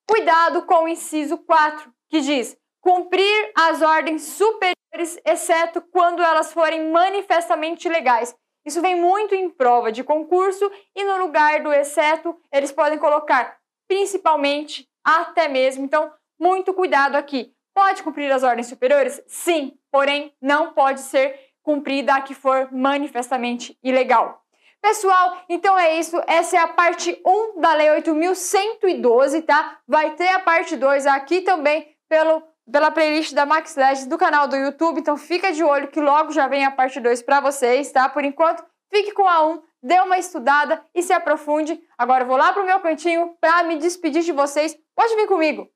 Cuidado 0.07 0.63
com 0.63 0.85
o 0.85 0.87
inciso 0.87 1.37
4, 1.37 1.91
que 2.09 2.21
diz 2.21 2.57
cumprir 2.81 3.51
as 3.55 3.81
ordens 3.81 4.23
superiores, 4.23 5.19
exceto 5.23 5.81
quando 5.81 6.21
elas 6.21 6.51
forem 6.51 6.91
manifestamente 6.91 7.87
legais. 7.87 8.35
Isso 8.65 8.81
vem 8.81 8.95
muito 8.95 9.35
em 9.35 9.49
prova 9.49 9.91
de 9.91 10.03
concurso 10.03 10.69
e 10.95 11.03
no 11.03 11.17
lugar 11.17 11.61
do 11.61 11.71
exceto, 11.71 12.35
eles 12.51 12.71
podem 12.71 12.97
colocar 12.97 13.61
principalmente, 13.87 14.87
até 15.03 15.49
mesmo. 15.49 15.83
Então, 15.83 16.13
muito 16.39 16.73
cuidado 16.73 17.15
aqui. 17.15 17.53
Pode 17.73 18.01
cumprir 18.03 18.31
as 18.31 18.41
ordens 18.41 18.67
superiores? 18.67 19.21
Sim, 19.27 19.77
porém 19.91 20.33
não 20.41 20.71
pode 20.71 21.01
ser 21.01 21.37
cumprida 21.61 22.15
a 22.15 22.21
que 22.21 22.33
for 22.33 22.71
manifestamente 22.71 23.77
ilegal. 23.83 24.40
Pessoal, 24.81 25.43
então 25.47 25.77
é 25.77 25.99
isso. 25.99 26.19
Essa 26.25 26.57
é 26.57 26.59
a 26.59 26.67
parte 26.67 27.21
1 27.23 27.61
da 27.61 27.73
Lei 27.73 27.87
8.112, 28.01 29.45
tá? 29.45 29.77
Vai 29.87 30.15
ter 30.15 30.29
a 30.29 30.39
parte 30.39 30.75
2 30.75 31.05
aqui 31.05 31.41
também 31.41 31.95
pelo, 32.09 32.41
pela 32.69 32.89
playlist 32.89 33.33
da 33.33 33.45
Max 33.45 33.75
Legends 33.75 34.07
do 34.07 34.17
canal 34.17 34.47
do 34.47 34.55
YouTube. 34.55 34.99
Então 34.99 35.15
fica 35.15 35.51
de 35.51 35.63
olho 35.63 35.87
que 35.87 36.01
logo 36.01 36.31
já 36.31 36.47
vem 36.47 36.65
a 36.65 36.71
parte 36.71 36.99
2 36.99 37.21
para 37.21 37.39
vocês, 37.39 37.91
tá? 37.91 38.09
Por 38.09 38.25
enquanto, 38.25 38.65
fique 38.89 39.11
com 39.11 39.27
a 39.27 39.45
1, 39.45 39.61
dê 39.83 39.99
uma 39.99 40.17
estudada 40.17 40.83
e 40.95 41.03
se 41.03 41.13
aprofunde. 41.13 41.79
Agora 41.95 42.23
eu 42.23 42.27
vou 42.27 42.37
lá 42.37 42.51
pro 42.51 42.65
meu 42.65 42.79
cantinho 42.79 43.35
para 43.39 43.63
me 43.63 43.77
despedir 43.77 44.23
de 44.23 44.31
vocês. 44.31 44.75
Pode 44.95 45.15
vir 45.15 45.27
comigo. 45.27 45.69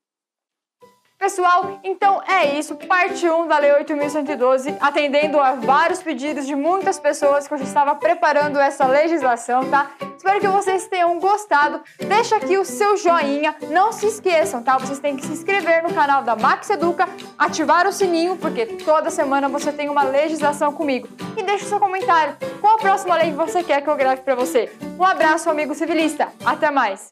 Pessoal, 1.18 1.80
então 1.82 2.22
é 2.28 2.58
isso, 2.58 2.76
parte 2.76 3.26
1 3.26 3.48
da 3.48 3.58
Lei 3.58 3.70
8.112, 3.70 4.76
atendendo 4.78 5.40
a 5.40 5.52
vários 5.54 6.02
pedidos 6.02 6.46
de 6.46 6.54
muitas 6.54 6.98
pessoas 6.98 7.48
que 7.48 7.54
eu 7.54 7.58
já 7.58 7.64
estava 7.64 7.94
preparando 7.94 8.58
essa 8.58 8.86
legislação, 8.86 9.64
tá? 9.70 9.90
Espero 10.14 10.40
que 10.40 10.48
vocês 10.48 10.86
tenham 10.86 11.18
gostado. 11.18 11.80
Deixa 11.98 12.36
aqui 12.36 12.58
o 12.58 12.66
seu 12.66 12.98
joinha, 12.98 13.56
não 13.70 13.92
se 13.92 14.06
esqueçam, 14.06 14.62
tá? 14.62 14.76
Vocês 14.76 14.98
têm 14.98 15.16
que 15.16 15.24
se 15.24 15.32
inscrever 15.32 15.82
no 15.82 15.94
canal 15.94 16.22
da 16.22 16.36
Max 16.36 16.68
Educa, 16.68 17.08
ativar 17.38 17.86
o 17.86 17.92
sininho, 17.92 18.36
porque 18.36 18.66
toda 18.66 19.10
semana 19.10 19.48
você 19.48 19.72
tem 19.72 19.88
uma 19.88 20.02
legislação 20.02 20.70
comigo. 20.70 21.08
E 21.34 21.42
deixa 21.42 21.64
o 21.64 21.68
seu 21.68 21.80
comentário, 21.80 22.36
qual 22.60 22.74
a 22.74 22.78
próxima 22.78 23.16
lei 23.16 23.30
que 23.30 23.36
você 23.36 23.62
quer 23.62 23.80
que 23.80 23.88
eu 23.88 23.96
grave 23.96 24.20
para 24.20 24.34
você. 24.34 24.70
Um 24.98 25.04
abraço, 25.04 25.48
amigo 25.48 25.74
civilista, 25.74 26.28
até 26.44 26.70
mais! 26.70 27.10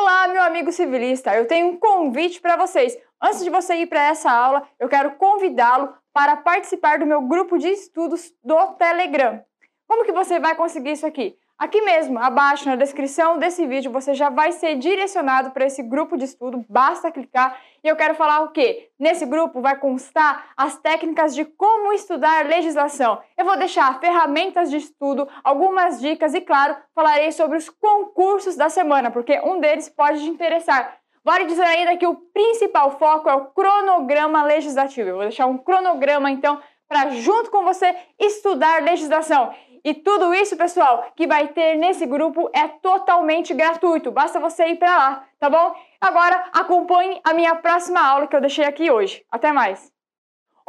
Olá, 0.00 0.28
meu 0.28 0.44
amigo 0.44 0.70
civilista, 0.70 1.34
eu 1.34 1.44
tenho 1.48 1.66
um 1.70 1.76
convite 1.76 2.40
para 2.40 2.56
vocês. 2.56 2.96
Antes 3.20 3.42
de 3.42 3.50
você 3.50 3.74
ir 3.74 3.86
para 3.86 4.06
essa 4.06 4.30
aula, 4.30 4.62
eu 4.78 4.88
quero 4.88 5.16
convidá-lo 5.16 5.92
para 6.12 6.36
participar 6.36 7.00
do 7.00 7.04
meu 7.04 7.20
grupo 7.22 7.58
de 7.58 7.66
estudos 7.66 8.32
do 8.42 8.74
Telegram. 8.74 9.42
Como 9.88 10.04
que 10.04 10.12
você 10.12 10.38
vai 10.38 10.54
conseguir 10.54 10.92
isso 10.92 11.04
aqui? 11.04 11.36
Aqui 11.58 11.82
mesmo, 11.82 12.20
abaixo 12.20 12.68
na 12.68 12.76
descrição 12.76 13.36
desse 13.36 13.66
vídeo, 13.66 13.90
você 13.90 14.14
já 14.14 14.30
vai 14.30 14.52
ser 14.52 14.76
direcionado 14.76 15.50
para 15.50 15.66
esse 15.66 15.82
grupo 15.82 16.16
de 16.16 16.24
estudo, 16.24 16.64
basta 16.68 17.10
clicar. 17.10 17.60
E 17.82 17.88
eu 17.88 17.96
quero 17.96 18.14
falar 18.14 18.42
o 18.42 18.52
quê? 18.52 18.92
Nesse 18.96 19.26
grupo 19.26 19.60
vai 19.60 19.76
constar 19.76 20.50
as 20.56 20.78
técnicas 20.78 21.34
de 21.34 21.44
como 21.44 21.92
estudar 21.92 22.46
legislação. 22.46 23.20
Eu 23.36 23.44
vou 23.44 23.58
deixar 23.58 23.98
ferramentas 23.98 24.70
de 24.70 24.76
estudo, 24.76 25.28
algumas 25.42 26.00
dicas 26.00 26.32
e, 26.32 26.40
claro, 26.40 26.76
falarei 26.94 27.32
sobre 27.32 27.58
os 27.58 27.68
concursos 27.68 28.54
da 28.54 28.68
semana, 28.68 29.10
porque 29.10 29.40
um 29.40 29.58
deles 29.58 29.88
pode 29.88 30.20
te 30.20 30.30
interessar. 30.30 30.96
Vale 31.24 31.44
dizer 31.44 31.64
ainda 31.64 31.96
que 31.96 32.06
o 32.06 32.14
principal 32.14 32.96
foco 33.00 33.28
é 33.28 33.34
o 33.34 33.46
cronograma 33.46 34.44
legislativo. 34.44 35.08
Eu 35.08 35.16
vou 35.16 35.24
deixar 35.24 35.46
um 35.46 35.58
cronograma, 35.58 36.30
então, 36.30 36.62
para 36.88 37.10
junto 37.10 37.50
com 37.50 37.64
você 37.64 37.94
estudar 38.18 38.82
legislação. 38.82 39.52
E 39.84 39.94
tudo 39.94 40.32
isso, 40.34 40.56
pessoal, 40.56 41.12
que 41.16 41.26
vai 41.26 41.48
ter 41.48 41.76
nesse 41.76 42.06
grupo 42.06 42.50
é 42.54 42.68
totalmente 42.68 43.54
gratuito. 43.54 44.10
Basta 44.10 44.40
você 44.40 44.68
ir 44.68 44.76
para 44.76 44.96
lá, 44.96 45.28
tá 45.38 45.48
bom? 45.50 45.74
Agora 46.00 46.50
acompanhe 46.52 47.20
a 47.24 47.34
minha 47.34 47.54
próxima 47.56 48.00
aula 48.00 48.26
que 48.26 48.36
eu 48.36 48.40
deixei 48.40 48.64
aqui 48.64 48.90
hoje. 48.90 49.24
Até 49.30 49.52
mais! 49.52 49.97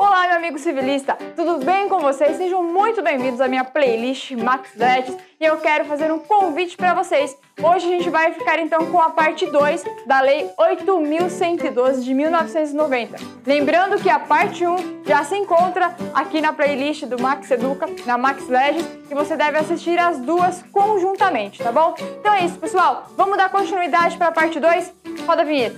Olá, 0.02 0.28
meu 0.28 0.38
amigo 0.38 0.58
civilista, 0.58 1.18
tudo 1.36 1.58
bem 1.58 1.90
com 1.90 2.00
vocês? 2.00 2.38
Sejam 2.38 2.64
muito 2.64 3.02
bem-vindos 3.04 3.42
à 3.42 3.50
minha 3.50 3.66
playlist 3.66 4.32
Max 4.32 4.70
Dreads 4.74 5.14
e 5.38 5.44
eu 5.44 5.58
quero 5.58 5.84
fazer 5.84 6.10
um 6.10 6.20
convite 6.20 6.78
para 6.78 6.94
vocês. 6.94 7.38
Hoje 7.62 7.86
a 7.86 7.90
gente 7.90 8.10
vai 8.10 8.32
ficar 8.32 8.60
então 8.60 8.86
com 8.86 9.02
a 9.02 9.10
parte 9.10 9.46
2 9.46 9.84
da 10.08 10.22
Lei 10.22 10.50
8.112 10.58 12.02
de 12.02 12.14
1990. 12.14 13.18
Lembrando 13.46 14.02
que 14.02 14.10
a 14.10 14.20
parte 14.20 14.66
1 14.66 15.04
já 15.06 15.26
se 15.26 15.36
encontra 15.36 15.94
aqui 16.14 16.40
na 16.40 16.54
playlist 16.54 17.04
do 17.04 17.22
Max 17.22 17.52
Educa, 17.52 17.86
na 18.06 18.18
Max 18.18 18.48
Legends, 18.48 18.88
e 19.12 19.14
você 19.14 19.36
deve 19.36 19.58
assistir 19.58 20.00
as 20.00 20.18
duas 20.18 20.64
conjuntamente, 20.72 21.62
tá 21.62 21.74
bom? 21.74 21.94
Então 22.22 22.34
é 22.34 22.46
isso, 22.46 22.58
pessoal. 22.58 23.08
Vamos 23.18 23.36
dar 23.36 23.50
continuidade 23.50 24.18
para 24.18 24.28
a 24.28 24.32
parte 24.32 24.62
2? 24.62 24.94
Roda 25.28 25.42
a 25.42 25.46
vinheta. 25.46 25.78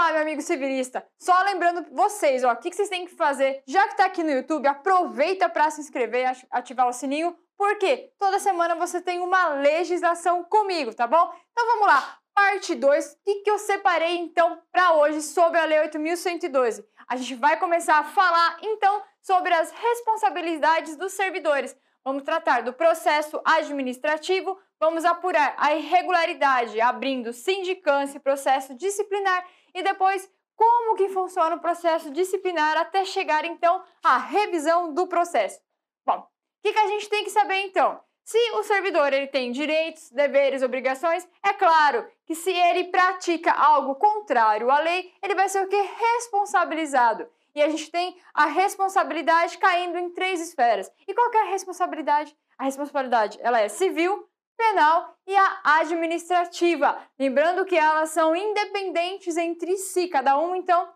Olá, 0.00 0.12
meu 0.12 0.22
amigo 0.22 0.40
civilista. 0.40 1.06
Só 1.18 1.38
lembrando 1.42 1.84
vocês, 1.92 2.42
ó, 2.42 2.52
o 2.52 2.56
que, 2.56 2.70
que 2.70 2.76
vocês 2.76 2.88
têm 2.88 3.04
que 3.04 3.14
fazer, 3.14 3.62
já 3.66 3.82
que 3.82 3.92
está 3.92 4.06
aqui 4.06 4.22
no 4.22 4.30
YouTube, 4.30 4.66
aproveita 4.66 5.46
para 5.46 5.70
se 5.70 5.82
inscrever 5.82 6.24
e 6.24 6.46
ativar 6.50 6.88
o 6.88 6.92
sininho, 6.92 7.36
porque 7.54 8.10
toda 8.18 8.38
semana 8.38 8.74
você 8.74 9.02
tem 9.02 9.20
uma 9.20 9.48
legislação 9.48 10.42
comigo, 10.42 10.94
tá 10.94 11.06
bom? 11.06 11.30
Então 11.52 11.66
vamos 11.66 11.86
lá. 11.86 12.18
Parte 12.34 12.74
2, 12.74 13.12
o 13.12 13.16
que, 13.26 13.34
que 13.42 13.50
eu 13.50 13.58
separei 13.58 14.16
então 14.16 14.58
para 14.72 14.94
hoje 14.94 15.20
sobre 15.20 15.58
a 15.58 15.66
Lei 15.66 15.80
8.112? 15.80 16.82
A 17.06 17.16
gente 17.16 17.34
vai 17.34 17.58
começar 17.58 17.98
a 17.98 18.04
falar 18.04 18.56
então 18.62 19.02
sobre 19.20 19.52
as 19.52 19.70
responsabilidades 19.70 20.96
dos 20.96 21.12
servidores. 21.12 21.76
Vamos 22.02 22.22
tratar 22.22 22.62
do 22.62 22.72
processo 22.72 23.38
administrativo, 23.44 24.58
vamos 24.80 25.04
apurar 25.04 25.54
a 25.58 25.74
irregularidade, 25.74 26.80
abrindo 26.80 27.34
sindicância 27.34 28.16
e 28.16 28.20
processo 28.20 28.74
disciplinar 28.74 29.44
e 29.74 29.82
depois 29.82 30.30
como 30.56 30.94
que 30.94 31.08
funciona 31.08 31.56
o 31.56 31.60
processo 31.60 32.10
disciplinar 32.10 32.76
até 32.76 33.04
chegar 33.04 33.44
então 33.44 33.82
à 34.04 34.18
revisão 34.18 34.92
do 34.92 35.06
processo. 35.06 35.58
Bom, 36.04 36.18
o 36.18 36.26
que, 36.62 36.72
que 36.72 36.78
a 36.78 36.86
gente 36.86 37.08
tem 37.08 37.24
que 37.24 37.30
saber 37.30 37.60
então? 37.62 38.00
Se 38.22 38.38
o 38.52 38.62
servidor 38.62 39.12
ele 39.12 39.26
tem 39.26 39.50
direitos, 39.50 40.10
deveres, 40.10 40.62
obrigações, 40.62 41.26
é 41.42 41.52
claro 41.52 42.06
que 42.26 42.34
se 42.34 42.52
ele 42.52 42.84
pratica 42.84 43.52
algo 43.52 43.94
contrário 43.94 44.70
à 44.70 44.78
lei, 44.78 45.12
ele 45.22 45.34
vai 45.34 45.48
ser 45.48 45.64
o 45.64 45.68
que? 45.68 45.80
Responsabilizado. 45.80 47.26
E 47.54 47.62
a 47.62 47.68
gente 47.68 47.90
tem 47.90 48.16
a 48.32 48.46
responsabilidade 48.46 49.58
caindo 49.58 49.98
em 49.98 50.10
três 50.10 50.40
esferas. 50.40 50.92
E 51.08 51.14
qual 51.14 51.32
é 51.32 51.40
a 51.40 51.50
responsabilidade? 51.50 52.36
A 52.56 52.64
responsabilidade 52.64 53.38
ela 53.40 53.60
é 53.60 53.68
civil, 53.68 54.28
penal 54.60 55.16
e 55.26 55.34
a 55.34 55.60
administrativa. 55.78 56.98
Lembrando 57.18 57.64
que 57.64 57.76
elas 57.76 58.10
são 58.10 58.36
independentes 58.36 59.38
entre 59.38 59.78
si, 59.78 60.06
cada 60.06 60.38
um 60.38 60.54
então 60.54 60.86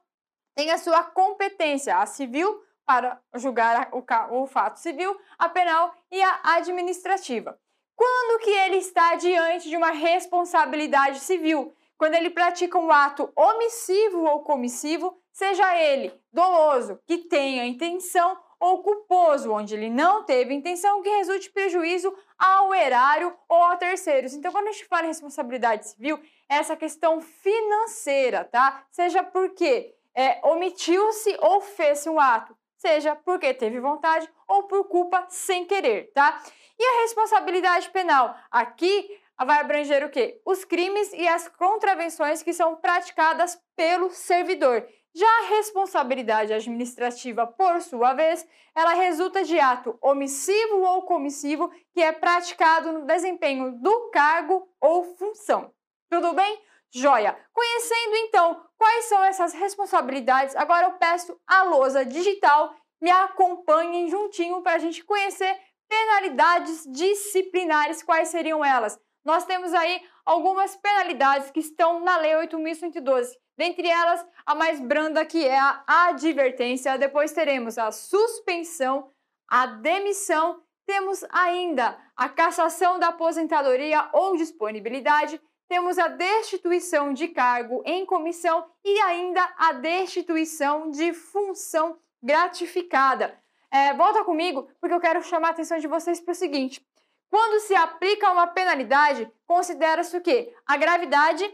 tem 0.54 0.70
a 0.70 0.76
sua 0.76 1.02
competência, 1.02 1.96
a 1.96 2.04
civil 2.04 2.62
para 2.84 3.18
julgar 3.36 3.88
o, 3.92 4.04
o 4.42 4.46
fato 4.46 4.76
civil, 4.76 5.18
a 5.38 5.48
penal 5.48 5.94
e 6.12 6.22
a 6.22 6.40
administrativa. 6.56 7.58
Quando 7.96 8.42
que 8.42 8.50
ele 8.50 8.76
está 8.76 9.14
diante 9.14 9.70
de 9.70 9.76
uma 9.76 9.92
responsabilidade 9.92 11.20
civil? 11.20 11.74
Quando 11.96 12.14
ele 12.14 12.28
pratica 12.28 12.78
um 12.78 12.92
ato 12.92 13.32
omissivo 13.34 14.24
ou 14.24 14.42
comissivo, 14.42 15.18
seja 15.32 15.74
ele 15.80 16.12
doloso, 16.30 17.00
que 17.06 17.18
tenha 17.18 17.64
intenção 17.64 18.36
ou 18.64 18.82
culposo, 18.82 19.52
onde 19.52 19.74
ele 19.74 19.90
não 19.90 20.24
teve 20.24 20.54
intenção 20.54 21.02
que 21.02 21.10
resulte 21.10 21.50
prejuízo 21.50 22.16
ao 22.38 22.74
erário 22.74 23.36
ou 23.46 23.62
a 23.64 23.76
terceiros. 23.76 24.32
Então, 24.32 24.50
quando 24.50 24.68
a 24.68 24.72
gente 24.72 24.86
fala 24.86 25.04
em 25.04 25.08
responsabilidade 25.08 25.86
civil, 25.86 26.18
é 26.48 26.56
essa 26.56 26.74
questão 26.74 27.20
financeira, 27.20 28.42
tá? 28.42 28.82
Seja 28.90 29.22
porque 29.22 29.94
é, 30.14 30.40
omitiu-se 30.42 31.36
ou 31.42 31.60
fez 31.60 32.06
um 32.06 32.18
ato, 32.18 32.56
seja 32.78 33.14
porque 33.14 33.52
teve 33.52 33.78
vontade 33.80 34.26
ou 34.48 34.62
por 34.62 34.84
culpa 34.84 35.26
sem 35.28 35.66
querer, 35.66 36.10
tá? 36.14 36.42
E 36.78 36.82
a 36.82 37.02
responsabilidade 37.02 37.90
penal? 37.90 38.34
Aqui 38.50 39.20
vai 39.44 39.60
abranger 39.60 40.02
o 40.06 40.10
quê? 40.10 40.40
Os 40.42 40.64
crimes 40.64 41.12
e 41.12 41.28
as 41.28 41.48
contravenções 41.48 42.42
que 42.42 42.54
são 42.54 42.76
praticadas 42.76 43.60
pelo 43.76 44.08
servidor. 44.08 44.88
Já 45.14 45.26
a 45.26 45.48
responsabilidade 45.50 46.52
administrativa, 46.52 47.46
por 47.46 47.80
sua 47.80 48.14
vez, 48.14 48.46
ela 48.74 48.94
resulta 48.94 49.44
de 49.44 49.58
ato 49.60 49.96
omissivo 50.02 50.80
ou 50.80 51.02
comissivo 51.02 51.70
que 51.92 52.02
é 52.02 52.10
praticado 52.10 52.92
no 52.92 53.06
desempenho 53.06 53.78
do 53.80 54.10
cargo 54.10 54.68
ou 54.80 55.04
função. 55.16 55.72
Tudo 56.10 56.32
bem? 56.32 56.60
Joia! 56.90 57.38
Conhecendo 57.52 58.16
então 58.16 58.64
quais 58.76 59.04
são 59.04 59.22
essas 59.24 59.52
responsabilidades, 59.52 60.56
agora 60.56 60.86
eu 60.86 60.92
peço 60.92 61.40
a 61.46 61.62
lousa 61.62 62.04
digital 62.04 62.74
me 63.00 63.10
acompanhem 63.10 64.08
juntinho 64.08 64.62
para 64.62 64.74
a 64.74 64.78
gente 64.78 65.04
conhecer 65.04 65.58
penalidades 65.88 66.84
disciplinares, 66.90 68.02
quais 68.02 68.28
seriam 68.28 68.64
elas? 68.64 68.98
nós 69.24 69.46
temos 69.46 69.72
aí 69.72 70.02
algumas 70.24 70.76
penalidades 70.76 71.50
que 71.50 71.60
estão 71.60 72.00
na 72.00 72.18
Lei 72.18 72.32
8.112. 72.32 73.28
Dentre 73.56 73.88
elas, 73.88 74.24
a 74.44 74.54
mais 74.54 74.80
branda 74.80 75.24
que 75.24 75.46
é 75.46 75.58
a 75.58 75.82
advertência, 76.08 76.98
depois 76.98 77.32
teremos 77.32 77.78
a 77.78 77.92
suspensão, 77.92 79.10
a 79.48 79.66
demissão, 79.66 80.60
temos 80.84 81.24
ainda 81.30 81.96
a 82.16 82.28
cassação 82.28 82.98
da 82.98 83.08
aposentadoria 83.08 84.08
ou 84.12 84.36
disponibilidade, 84.36 85.40
temos 85.68 85.98
a 85.98 86.08
destituição 86.08 87.12
de 87.12 87.28
cargo 87.28 87.82
em 87.86 88.04
comissão 88.04 88.66
e 88.84 89.00
ainda 89.00 89.42
a 89.56 89.72
destituição 89.72 90.90
de 90.90 91.14
função 91.14 91.96
gratificada. 92.22 93.38
É, 93.70 93.94
volta 93.94 94.24
comigo, 94.24 94.68
porque 94.80 94.94
eu 94.94 95.00
quero 95.00 95.22
chamar 95.22 95.48
a 95.48 95.50
atenção 95.52 95.78
de 95.78 95.88
vocês 95.88 96.20
para 96.20 96.32
o 96.32 96.34
seguinte: 96.34 96.84
quando 97.30 97.60
se 97.60 97.74
aplica 97.74 98.30
uma 98.30 98.46
penalidade, 98.46 99.30
considera-se 99.46 100.16
o 100.16 100.20
quê? 100.20 100.54
A 100.66 100.76
gravidade 100.76 101.44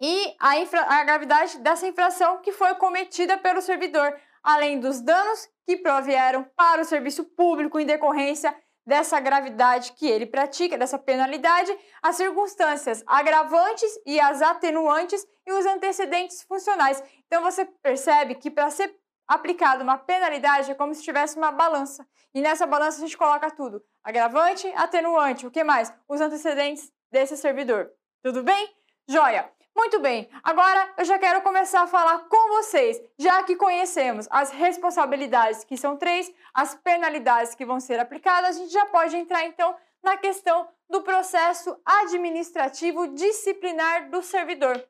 e 0.00 0.34
a, 0.38 0.58
infra, 0.58 0.80
a 0.82 1.04
gravidade 1.04 1.58
dessa 1.58 1.86
infração 1.86 2.38
que 2.38 2.52
foi 2.52 2.74
cometida 2.76 3.36
pelo 3.36 3.60
servidor, 3.60 4.18
além 4.42 4.80
dos 4.80 5.00
danos 5.00 5.48
que 5.66 5.76
provieram 5.76 6.44
para 6.56 6.80
o 6.80 6.84
serviço 6.84 7.24
público 7.24 7.78
em 7.78 7.84
decorrência 7.84 8.56
dessa 8.86 9.20
gravidade 9.20 9.92
que 9.92 10.08
ele 10.08 10.26
pratica, 10.26 10.78
dessa 10.78 10.98
penalidade, 10.98 11.76
as 12.02 12.16
circunstâncias 12.16 13.04
agravantes 13.06 13.90
e 14.06 14.18
as 14.18 14.40
atenuantes 14.40 15.24
e 15.46 15.52
os 15.52 15.66
antecedentes 15.66 16.42
funcionais. 16.42 17.02
Então 17.26 17.42
você 17.42 17.66
percebe 17.82 18.34
que 18.34 18.50
para 18.50 18.70
ser 18.70 18.94
aplicada 19.28 19.84
uma 19.84 19.98
penalidade 19.98 20.70
é 20.70 20.74
como 20.74 20.94
se 20.94 21.04
tivesse 21.04 21.36
uma 21.36 21.52
balança. 21.52 22.06
E 22.34 22.40
nessa 22.40 22.66
balança 22.66 22.98
a 22.98 23.00
gente 23.00 23.18
coloca 23.18 23.50
tudo: 23.50 23.84
agravante, 24.02 24.66
atenuante, 24.74 25.46
o 25.46 25.50
que 25.50 25.62
mais? 25.62 25.92
Os 26.08 26.20
antecedentes 26.20 26.90
desse 27.12 27.36
servidor. 27.36 27.90
Tudo 28.22 28.42
bem? 28.42 28.74
Joia! 29.06 29.59
Muito 29.74 30.00
bem, 30.00 30.28
agora 30.42 30.92
eu 30.98 31.04
já 31.04 31.18
quero 31.18 31.40
começar 31.42 31.82
a 31.82 31.86
falar 31.86 32.28
com 32.28 32.48
vocês, 32.48 33.00
já 33.18 33.42
que 33.42 33.56
conhecemos 33.56 34.26
as 34.30 34.50
responsabilidades, 34.50 35.64
que 35.64 35.76
são 35.76 35.96
três, 35.96 36.30
as 36.52 36.74
penalidades 36.74 37.54
que 37.54 37.64
vão 37.64 37.80
ser 37.80 37.98
aplicadas, 37.98 38.56
a 38.56 38.58
gente 38.58 38.72
já 38.72 38.86
pode 38.86 39.16
entrar 39.16 39.46
então 39.46 39.74
na 40.02 40.16
questão 40.16 40.68
do 40.88 41.02
processo 41.02 41.80
administrativo 41.84 43.08
disciplinar 43.14 44.10
do 44.10 44.22
servidor. 44.22 44.84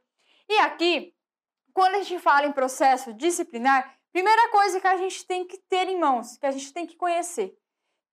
E 0.49 0.59
aqui, 0.59 1.15
quando 1.73 1.97
a 1.97 2.03
gente 2.03 2.19
fala 2.19 2.47
em 2.47 2.53
processo 2.53 3.13
disciplinar, 3.15 3.97
primeira 4.13 4.49
coisa 4.49 4.81
que 4.81 4.87
a 4.87 4.97
gente 4.97 5.27
tem 5.27 5.47
que 5.47 5.59
ter 5.59 5.89
em 5.89 5.99
mãos, 5.99 6.37
que 6.37 6.47
a 6.47 6.51
gente 6.51 6.73
tem 6.73 6.87
que 6.87 6.97
conhecer, 6.97 7.57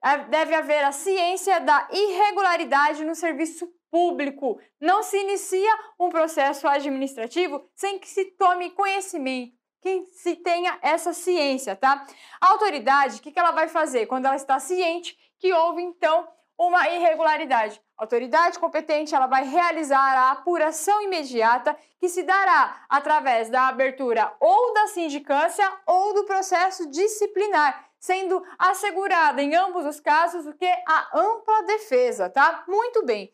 é, 0.03 0.17
deve 0.25 0.53
haver 0.53 0.83
a 0.83 0.91
ciência 0.91 1.59
da 1.59 1.87
irregularidade 1.91 3.03
no 3.03 3.15
serviço 3.15 3.67
público. 3.91 4.59
Não 4.79 5.03
se 5.03 5.17
inicia 5.17 5.71
um 5.99 6.09
processo 6.09 6.67
administrativo 6.67 7.67
sem 7.75 7.99
que 7.99 8.07
se 8.07 8.25
tome 8.25 8.71
conhecimento, 8.71 9.55
que 9.81 10.05
se 10.07 10.35
tenha 10.35 10.77
essa 10.81 11.13
ciência, 11.13 11.75
tá? 11.75 12.05
A 12.41 12.51
autoridade, 12.51 13.19
o 13.19 13.21
que, 13.21 13.37
ela 13.37 13.51
vai 13.51 13.67
fazer 13.67 14.05
quando 14.05 14.25
ela 14.25 14.35
está 14.35 14.59
ciente 14.59 15.17
que 15.39 15.53
houve, 15.53 15.81
então, 15.81 16.27
uma 16.57 16.89
irregularidade? 16.89 17.81
A 17.97 18.03
autoridade 18.03 18.59
competente 18.59 19.15
ela 19.15 19.27
vai 19.27 19.43
realizar 19.43 20.17
a 20.17 20.31
apuração 20.31 21.01
imediata 21.01 21.77
que 21.99 22.09
se 22.09 22.23
dará 22.23 22.85
através 22.89 23.49
da 23.49 23.67
abertura 23.67 24.35
ou 24.39 24.73
da 24.73 24.87
sindicância 24.87 25.71
ou 25.85 26.13
do 26.13 26.25
processo 26.25 26.89
disciplinar, 26.89 27.87
sendo 27.99 28.43
assegurada 28.57 29.41
em 29.41 29.55
ambos 29.55 29.85
os 29.85 29.99
casos 29.99 30.45
o 30.45 30.53
que 30.53 30.65
a 30.65 31.09
ampla 31.13 31.63
defesa, 31.63 32.29
tá? 32.29 32.63
Muito 32.67 33.05
bem. 33.05 33.33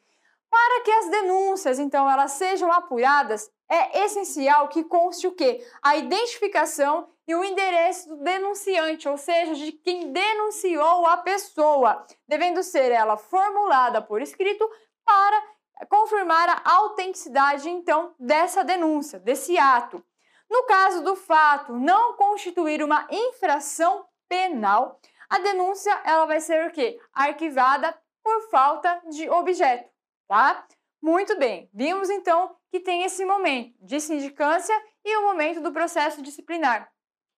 Para 0.53 0.81
que 0.81 0.91
as 0.91 1.09
denúncias, 1.09 1.79
então, 1.79 2.07
elas 2.07 2.33
sejam 2.33 2.71
apuradas, 2.71 3.49
é 3.67 4.03
essencial 4.03 4.67
que 4.67 4.83
conste 4.83 5.25
o 5.25 5.31
quê? 5.31 5.65
A 5.81 5.97
identificação 5.97 7.09
e 7.27 7.33
o 7.33 7.43
endereço 7.43 8.07
do 8.09 8.17
denunciante, 8.17 9.09
ou 9.09 9.17
seja, 9.17 9.55
de 9.55 9.71
quem 9.71 10.11
denunciou 10.11 11.07
a 11.07 11.17
pessoa, 11.17 12.05
devendo 12.27 12.61
ser 12.61 12.91
ela 12.91 13.17
formulada 13.17 13.99
por 13.99 14.21
escrito 14.21 14.69
para 15.03 15.43
confirmar 15.89 16.47
a 16.47 16.71
autenticidade, 16.75 17.67
então, 17.67 18.13
dessa 18.19 18.63
denúncia, 18.63 19.19
desse 19.19 19.57
ato. 19.57 20.05
No 20.47 20.65
caso 20.65 21.03
do 21.03 21.15
fato 21.15 21.73
não 21.73 22.13
constituir 22.13 22.83
uma 22.83 23.07
infração 23.09 24.05
penal, 24.29 24.99
a 25.27 25.39
denúncia 25.39 25.99
ela 26.05 26.27
vai 26.27 26.39
ser 26.39 26.67
o 26.67 26.71
quê? 26.71 26.99
Arquivada 27.11 27.97
por 28.21 28.51
falta 28.51 29.01
de 29.09 29.27
objeto 29.27 29.92
tá? 30.27 30.65
Muito 31.01 31.37
bem, 31.37 31.69
vimos 31.73 32.09
então 32.09 32.55
que 32.71 32.79
tem 32.79 33.03
esse 33.03 33.25
momento 33.25 33.75
de 33.81 33.99
sindicância 33.99 34.73
e 35.03 35.17
o 35.17 35.23
momento 35.23 35.61
do 35.61 35.71
processo 35.71 36.21
disciplinar. 36.21 36.89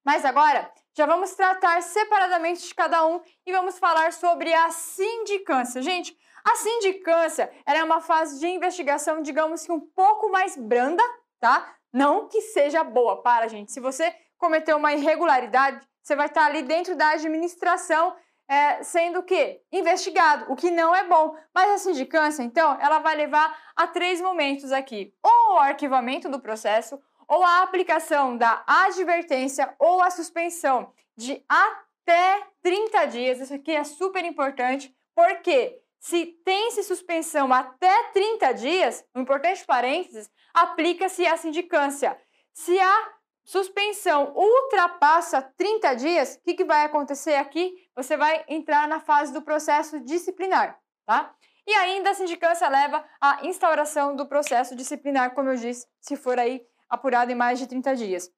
Mas 0.06 0.24
agora 0.24 0.72
já 0.96 1.06
vamos 1.08 1.34
tratar 1.34 1.82
separadamente 1.82 2.68
de 2.68 2.76
cada 2.76 3.06
um 3.08 3.20
e 3.46 3.52
vamos 3.52 3.80
falar 3.80 4.14
sobre 4.14 4.54
a 4.54 4.70
sindicância. 4.70 5.82
Gente, 5.82 6.16
a 6.46 6.56
sindicância 6.58 7.52
é 7.66 7.84
uma 7.84 8.00
fase 8.00 8.40
de 8.40 8.48
investigação, 8.48 9.24
digamos 9.24 9.66
que 9.66 9.72
um 9.72 9.80
pouco 9.80 10.30
mais 10.30 10.56
branda, 10.56 11.04
tá? 11.40 11.76
Não 11.92 12.28
que 12.28 12.40
seja 12.42 12.84
boa 12.84 13.24
para, 13.24 13.48
gente. 13.48 13.72
Se 13.72 13.80
você 13.80 14.16
cometeu 14.38 14.78
uma 14.78 14.94
irregularidade, 14.94 15.86
você 16.04 16.16
vai 16.16 16.28
estar 16.28 16.46
ali 16.46 16.62
dentro 16.62 16.96
da 16.96 17.10
administração 17.10 18.16
é, 18.48 18.84
sendo 18.84 19.24
que 19.24 19.62
investigado, 19.72 20.52
o 20.52 20.56
que 20.56 20.70
não 20.70 20.96
é 20.96 21.04
bom. 21.04 21.36
Mas 21.54 21.72
a 21.72 21.78
sindicância, 21.78 22.44
então, 22.44 22.78
ela 22.80 23.00
vai 23.00 23.16
levar 23.16 23.58
a 23.76 23.88
três 23.88 24.22
momentos 24.22 24.72
aqui: 24.72 25.14
ou 25.24 25.56
o 25.56 25.60
arquivamento 25.60 26.30
do 26.30 26.40
processo, 26.40 27.00
ou 27.28 27.44
a 27.44 27.64
aplicação 27.64 28.38
da 28.38 28.64
advertência 28.68 29.74
ou 29.80 30.02
a 30.02 30.10
suspensão 30.10 30.92
de 31.16 31.44
até 31.50 32.44
30 32.62 33.06
dias. 33.06 33.40
Isso 33.40 33.54
aqui 33.54 33.72
é 33.72 33.84
super 33.84 34.24
importante, 34.24 34.96
porque 35.16 35.80
se 36.00 36.26
tem-se 36.46 36.84
suspensão 36.84 37.52
até 37.52 38.12
30 38.14 38.54
dias, 38.54 39.04
um 39.16 39.22
importante 39.22 39.66
parênteses, 39.66 40.30
aplica-se 40.54 41.26
a 41.26 41.36
sindicância. 41.36 42.16
Se 42.54 42.80
a 42.80 43.15
suspensão 43.46 44.34
ultrapassa 44.36 45.42
30 45.42 45.94
dias, 45.96 46.36
o 46.36 46.42
que, 46.42 46.56
que 46.56 46.66
vai 46.66 46.84
acontecer 46.84 47.36
aqui? 47.36 47.74
Você 47.96 48.18
vai 48.18 48.44
entrar 48.50 48.88
na 48.88 49.00
fase 49.00 49.32
do 49.32 49.42
processo 49.42 50.00
disciplinar, 50.02 50.78
tá? 51.06 51.34
E 51.66 51.74
ainda 51.74 52.10
a 52.10 52.14
sindicância 52.14 52.68
leva 52.68 53.04
à 53.22 53.46
instauração 53.46 54.16
do 54.16 54.26
processo 54.26 54.76
disciplinar, 54.76 55.34
como 55.34 55.50
eu 55.50 55.56
disse, 55.56 55.88
se 56.02 56.16
for 56.16 56.38
aí 56.38 56.62
apurado 56.90 57.32
em 57.32 57.36
mais 57.36 57.58
de 57.58 57.68
30 57.68 57.96
dias. 57.96 58.32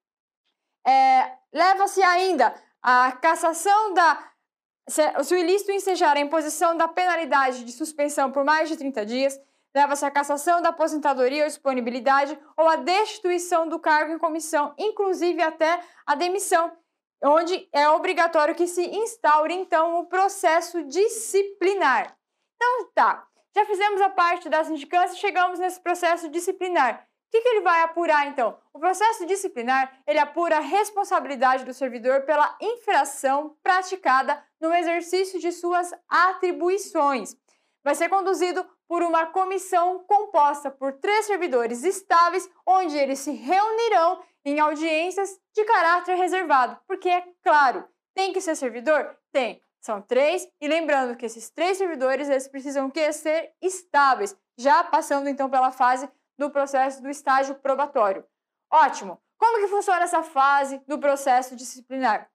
É, 0.86 1.38
Leva-se 1.54 2.04
ainda 2.04 2.54
a 2.82 3.12
cassação 3.14 3.94
da. 3.94 4.32
Se, 4.88 5.24
se 5.24 5.34
o 5.34 5.38
ilícito 5.38 5.72
ensejar 5.72 6.16
a 6.16 6.20
imposição 6.20 6.78
da 6.78 6.88
penalidade 6.88 7.64
de 7.64 7.72
suspensão 7.72 8.32
por 8.32 8.44
mais 8.44 8.70
de 8.70 8.78
30 8.78 9.06
dias, 9.06 9.40
leva-se 9.76 10.06
a 10.06 10.12
cassação 10.12 10.62
da 10.62 10.70
aposentadoria 10.70 11.44
ou 11.44 11.50
disponibilidade 11.50 12.38
ou 12.56 12.68
a 12.68 12.78
destituição 12.78 13.68
do 13.68 13.80
cargo 13.80 14.14
em 14.14 14.18
comissão, 14.18 14.74
inclusive 14.78 15.42
até 15.42 15.80
a 16.06 16.16
demissão, 16.16 16.72
onde 17.24 17.68
é 17.72 17.90
obrigatório 17.90 18.56
que 18.56 18.68
se 18.68 18.86
instaure 18.86 19.54
então 19.54 20.00
o 20.00 20.06
processo 20.06 20.84
disciplinar. 20.84 22.18
Então 22.56 22.90
tá, 22.94 23.28
já 23.56 23.66
fizemos 23.66 24.02
a 24.02 24.10
parte 24.10 24.50
da 24.50 24.64
sindicância, 24.64 25.18
chegamos 25.18 25.60
nesse 25.60 25.80
processo 25.80 26.30
disciplinar. 26.30 27.08
O 27.28 27.30
que, 27.30 27.42
que, 27.42 27.50
ele 27.50 27.62
vai 27.62 27.82
apurar 27.82 28.26
então? 28.28 28.58
O 28.74 28.80
processo 28.80 29.26
disciplinar 29.26 30.02
ele 30.08 30.18
apura 30.18 30.58
a 30.58 30.62
responsabilidade 30.62 31.66
do 31.66 31.74
servidor 31.74 32.22
pela 32.22 32.56
infração 32.62 33.58
praticada 33.62 34.42
no 34.62 34.74
exercício 34.74 35.38
de 35.40 35.52
suas 35.52 35.92
atribuições. 36.08 37.36
Vai 37.84 37.96
ser 37.96 38.08
conduzido 38.10 38.66
por 38.88 39.02
uma 39.02 39.26
comissão 39.28 40.04
composta 40.08 40.72
por 40.72 40.94
três 40.94 41.26
servidores 41.26 41.84
estáveis, 41.84 42.50
onde 42.66 42.98
eles 42.98 43.20
se 43.20 43.32
reunirão 43.32 44.24
em 44.46 44.60
audiências 44.60 45.40
de 45.54 45.64
caráter 45.66 46.16
reservado. 46.16 46.80
Porque, 46.88 47.10
é 47.10 47.24
claro, 47.44 47.88
tem 48.16 48.32
que 48.32 48.42
ser 48.42 48.56
servidor? 48.56 49.18
Tem. 49.32 49.62
São 49.82 50.02
três, 50.02 50.48
e 50.60 50.68
lembrando 50.68 51.16
que 51.16 51.26
esses 51.26 51.50
três 51.50 51.78
servidores 51.78 52.30
eles 52.30 52.48
precisam 52.48 52.90
que 52.90 53.12
ser 53.14 53.54
estáveis, 53.62 54.36
já 54.58 54.84
passando 54.84 55.30
então 55.30 55.50
pela 55.50 55.72
fase 55.72 56.10
do 56.38 56.50
processo 56.50 57.02
do 57.02 57.10
estágio 57.10 57.56
probatório. 57.56 58.26
Ótimo! 58.72 59.22
Como 59.38 59.60
que 59.60 59.68
funciona 59.68 60.04
essa 60.04 60.24
fase 60.24 60.82
do 60.88 60.98
processo 60.98 61.56
disciplinar? 61.56 62.30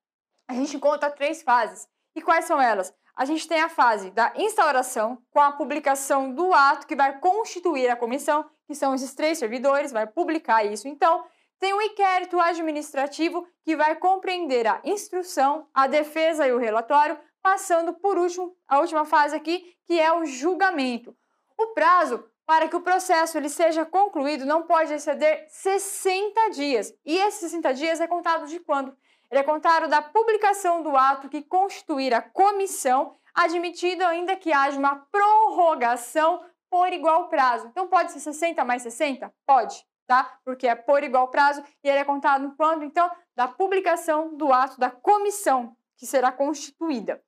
A 0.48 0.54
gente 0.54 0.78
conta 0.78 1.10
três 1.10 1.42
fases. 1.42 1.88
E 2.14 2.22
quais 2.22 2.44
são 2.44 2.60
elas? 2.60 2.94
A 3.14 3.24
gente 3.24 3.46
tem 3.46 3.60
a 3.60 3.68
fase 3.68 4.10
da 4.10 4.32
instauração, 4.36 5.18
com 5.30 5.40
a 5.40 5.52
publicação 5.52 6.34
do 6.34 6.52
ato 6.52 6.86
que 6.86 6.96
vai 6.96 7.18
constituir 7.18 7.88
a 7.88 7.96
comissão, 7.96 8.44
que 8.66 8.74
são 8.74 8.94
esses 8.94 9.14
três 9.14 9.38
servidores, 9.38 9.92
vai 9.92 10.06
publicar 10.06 10.64
isso. 10.64 10.88
Então, 10.88 11.24
tem 11.58 11.72
o 11.74 11.82
inquérito 11.82 12.40
administrativo, 12.40 13.46
que 13.64 13.76
vai 13.76 13.94
compreender 13.96 14.66
a 14.66 14.80
instrução, 14.84 15.68
a 15.72 15.86
defesa 15.86 16.46
e 16.46 16.52
o 16.52 16.58
relatório, 16.58 17.18
passando 17.40 17.92
por 17.94 18.18
último, 18.18 18.56
a 18.66 18.80
última 18.80 19.04
fase 19.04 19.36
aqui, 19.36 19.76
que 19.86 20.00
é 20.00 20.12
o 20.12 20.24
julgamento. 20.24 21.16
O 21.56 21.68
prazo 21.68 22.24
para 22.46 22.68
que 22.68 22.76
o 22.76 22.80
processo 22.80 23.38
ele 23.38 23.48
seja 23.48 23.84
concluído 23.84 24.44
não 24.44 24.64
pode 24.64 24.92
exceder 24.92 25.46
60 25.48 26.50
dias. 26.50 26.92
E 27.04 27.16
esses 27.16 27.40
60 27.40 27.74
dias 27.74 28.00
é 28.00 28.06
contado 28.06 28.46
de 28.46 28.58
quando? 28.58 28.96
É 29.32 29.42
contado 29.42 29.88
da 29.88 30.02
publicação 30.02 30.82
do 30.82 30.94
ato 30.94 31.26
que 31.26 31.40
constituir 31.40 32.12
a 32.12 32.20
comissão, 32.20 33.16
admitido 33.32 34.04
ainda 34.04 34.36
que 34.36 34.52
haja 34.52 34.78
uma 34.78 35.06
prorrogação 35.10 36.44
por 36.68 36.92
igual 36.92 37.30
prazo. 37.30 37.66
Então 37.68 37.88
pode 37.88 38.12
ser 38.12 38.20
60 38.20 38.62
mais 38.62 38.82
60? 38.82 39.32
Pode, 39.46 39.86
tá? 40.06 40.38
Porque 40.44 40.68
é 40.68 40.74
por 40.74 41.02
igual 41.02 41.28
prazo 41.28 41.64
e 41.82 41.88
ele 41.88 42.00
é 42.00 42.04
contado 42.04 42.52
quando? 42.58 42.84
Então, 42.84 43.10
da 43.34 43.48
publicação 43.48 44.36
do 44.36 44.52
ato 44.52 44.78
da 44.78 44.90
comissão 44.90 45.74
que 45.96 46.04
será 46.06 46.30
constituída. 46.30 47.24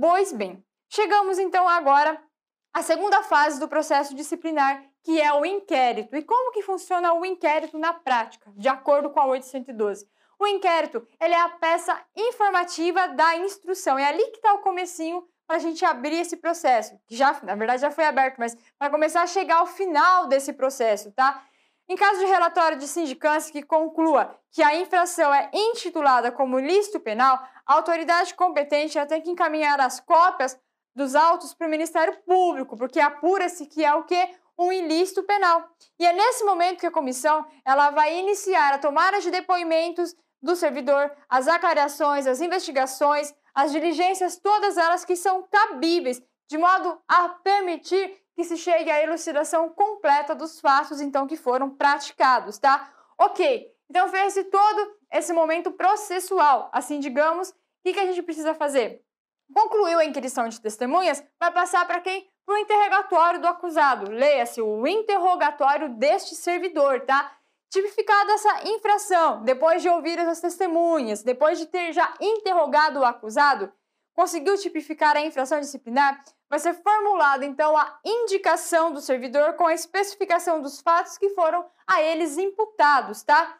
Pois 0.00 0.32
bem, 0.32 0.64
chegamos 0.88 1.38
então 1.38 1.68
agora 1.68 2.18
à 2.72 2.82
segunda 2.82 3.22
fase 3.22 3.60
do 3.60 3.68
processo 3.68 4.14
disciplinar, 4.14 4.82
que 5.02 5.20
é 5.20 5.30
o 5.30 5.44
inquérito. 5.44 6.16
E 6.16 6.22
como 6.22 6.52
que 6.52 6.62
funciona 6.62 7.12
o 7.12 7.22
inquérito 7.26 7.76
na 7.76 7.92
prática, 7.92 8.50
de 8.56 8.68
acordo 8.68 9.10
com 9.10 9.20
a 9.20 9.26
812? 9.26 10.08
O 10.38 10.46
inquérito, 10.46 11.06
ele 11.20 11.34
é 11.34 11.40
a 11.40 11.48
peça 11.48 12.00
informativa 12.16 13.08
da 13.08 13.36
instrução. 13.36 13.98
É 13.98 14.06
ali 14.06 14.24
que 14.30 14.36
está 14.36 14.54
o 14.54 14.60
comecinho 14.60 15.26
para 15.46 15.56
a 15.56 15.58
gente 15.60 15.84
abrir 15.84 16.20
esse 16.20 16.36
processo, 16.36 16.98
que 17.06 17.16
já, 17.16 17.40
na 17.42 17.54
verdade, 17.54 17.80
já 17.82 17.90
foi 17.90 18.04
aberto, 18.04 18.36
mas 18.38 18.54
para 18.78 18.90
começar 18.90 19.22
a 19.22 19.26
chegar 19.26 19.56
ao 19.56 19.66
final 19.66 20.26
desse 20.26 20.52
processo, 20.52 21.10
tá? 21.12 21.42
Em 21.88 21.96
caso 21.96 22.18
de 22.20 22.26
relatório 22.26 22.76
de 22.76 22.86
sindicância 22.86 23.50
que 23.50 23.62
conclua 23.62 24.38
que 24.52 24.62
a 24.62 24.76
infração 24.76 25.32
é 25.32 25.50
intitulada 25.54 26.30
como 26.30 26.58
lícito 26.58 27.00
penal, 27.00 27.42
a 27.66 27.74
autoridade 27.74 28.34
competente 28.34 28.98
tem 29.06 29.22
que 29.22 29.30
encaminhar 29.30 29.80
as 29.80 29.98
cópias 29.98 30.58
dos 30.94 31.14
autos 31.14 31.54
para 31.54 31.66
o 31.66 31.70
Ministério 31.70 32.14
Público, 32.26 32.76
porque 32.76 33.00
apura-se 33.00 33.64
que 33.66 33.82
é 33.82 33.94
o 33.94 34.04
que? 34.04 34.28
Um 34.58 34.70
ilícito 34.70 35.22
penal. 35.22 35.66
E 35.98 36.04
é 36.04 36.12
nesse 36.12 36.44
momento 36.44 36.80
que 36.80 36.86
a 36.86 36.90
comissão 36.90 37.46
ela 37.64 37.90
vai 37.90 38.18
iniciar 38.18 38.74
a 38.74 38.78
tomada 38.78 39.18
de 39.20 39.30
depoimentos 39.30 40.14
do 40.42 40.54
servidor, 40.54 41.10
as 41.28 41.48
aclarações, 41.48 42.26
as 42.26 42.40
investigações, 42.40 43.34
as 43.54 43.72
diligências, 43.72 44.36
todas 44.36 44.76
elas 44.76 45.04
que 45.04 45.16
são 45.16 45.42
cabíveis, 45.50 46.22
de 46.48 46.56
modo 46.56 47.00
a 47.08 47.28
permitir 47.28 48.16
que 48.34 48.44
se 48.44 48.56
chegue 48.56 48.90
à 48.90 49.02
elucidação 49.02 49.68
completa 49.68 50.34
dos 50.34 50.60
fatos, 50.60 51.00
então, 51.00 51.26
que 51.26 51.36
foram 51.36 51.70
praticados, 51.70 52.56
tá? 52.58 52.88
Ok, 53.18 53.66
então 53.90 54.08
fez-se 54.08 54.44
todo 54.44 54.96
esse 55.12 55.32
momento 55.32 55.72
processual, 55.72 56.70
assim 56.72 57.00
digamos, 57.00 57.50
o 57.50 57.54
que, 57.84 57.94
que 57.94 58.00
a 58.00 58.06
gente 58.06 58.22
precisa 58.22 58.54
fazer? 58.54 59.02
Concluiu 59.52 59.98
a 59.98 60.04
inquirição 60.04 60.48
de 60.48 60.60
testemunhas, 60.60 61.24
vai 61.40 61.50
passar 61.50 61.86
para 61.86 62.00
quem? 62.00 62.30
Para 62.44 62.54
o 62.54 62.58
interrogatório 62.58 63.40
do 63.40 63.48
acusado. 63.48 64.10
Leia-se 64.10 64.60
o 64.60 64.86
interrogatório 64.86 65.88
deste 65.90 66.34
servidor, 66.34 67.00
tá? 67.00 67.37
Tipificada 67.70 68.32
essa 68.32 68.68
infração, 68.68 69.42
depois 69.42 69.82
de 69.82 69.90
ouvir 69.90 70.18
as 70.18 70.40
testemunhas, 70.40 71.22
depois 71.22 71.58
de 71.58 71.66
ter 71.66 71.92
já 71.92 72.14
interrogado 72.18 73.00
o 73.00 73.04
acusado, 73.04 73.70
conseguiu 74.14 74.56
tipificar 74.56 75.16
a 75.16 75.20
infração 75.20 75.60
disciplinar, 75.60 76.24
vai 76.48 76.58
ser 76.58 76.74
formulada 76.74 77.44
então 77.44 77.76
a 77.76 78.00
indicação 78.04 78.90
do 78.90 79.00
servidor 79.00 79.52
com 79.52 79.66
a 79.66 79.74
especificação 79.74 80.62
dos 80.62 80.80
fatos 80.80 81.18
que 81.18 81.28
foram 81.30 81.64
a 81.86 82.02
eles 82.02 82.38
imputados, 82.38 83.22
tá? 83.22 83.58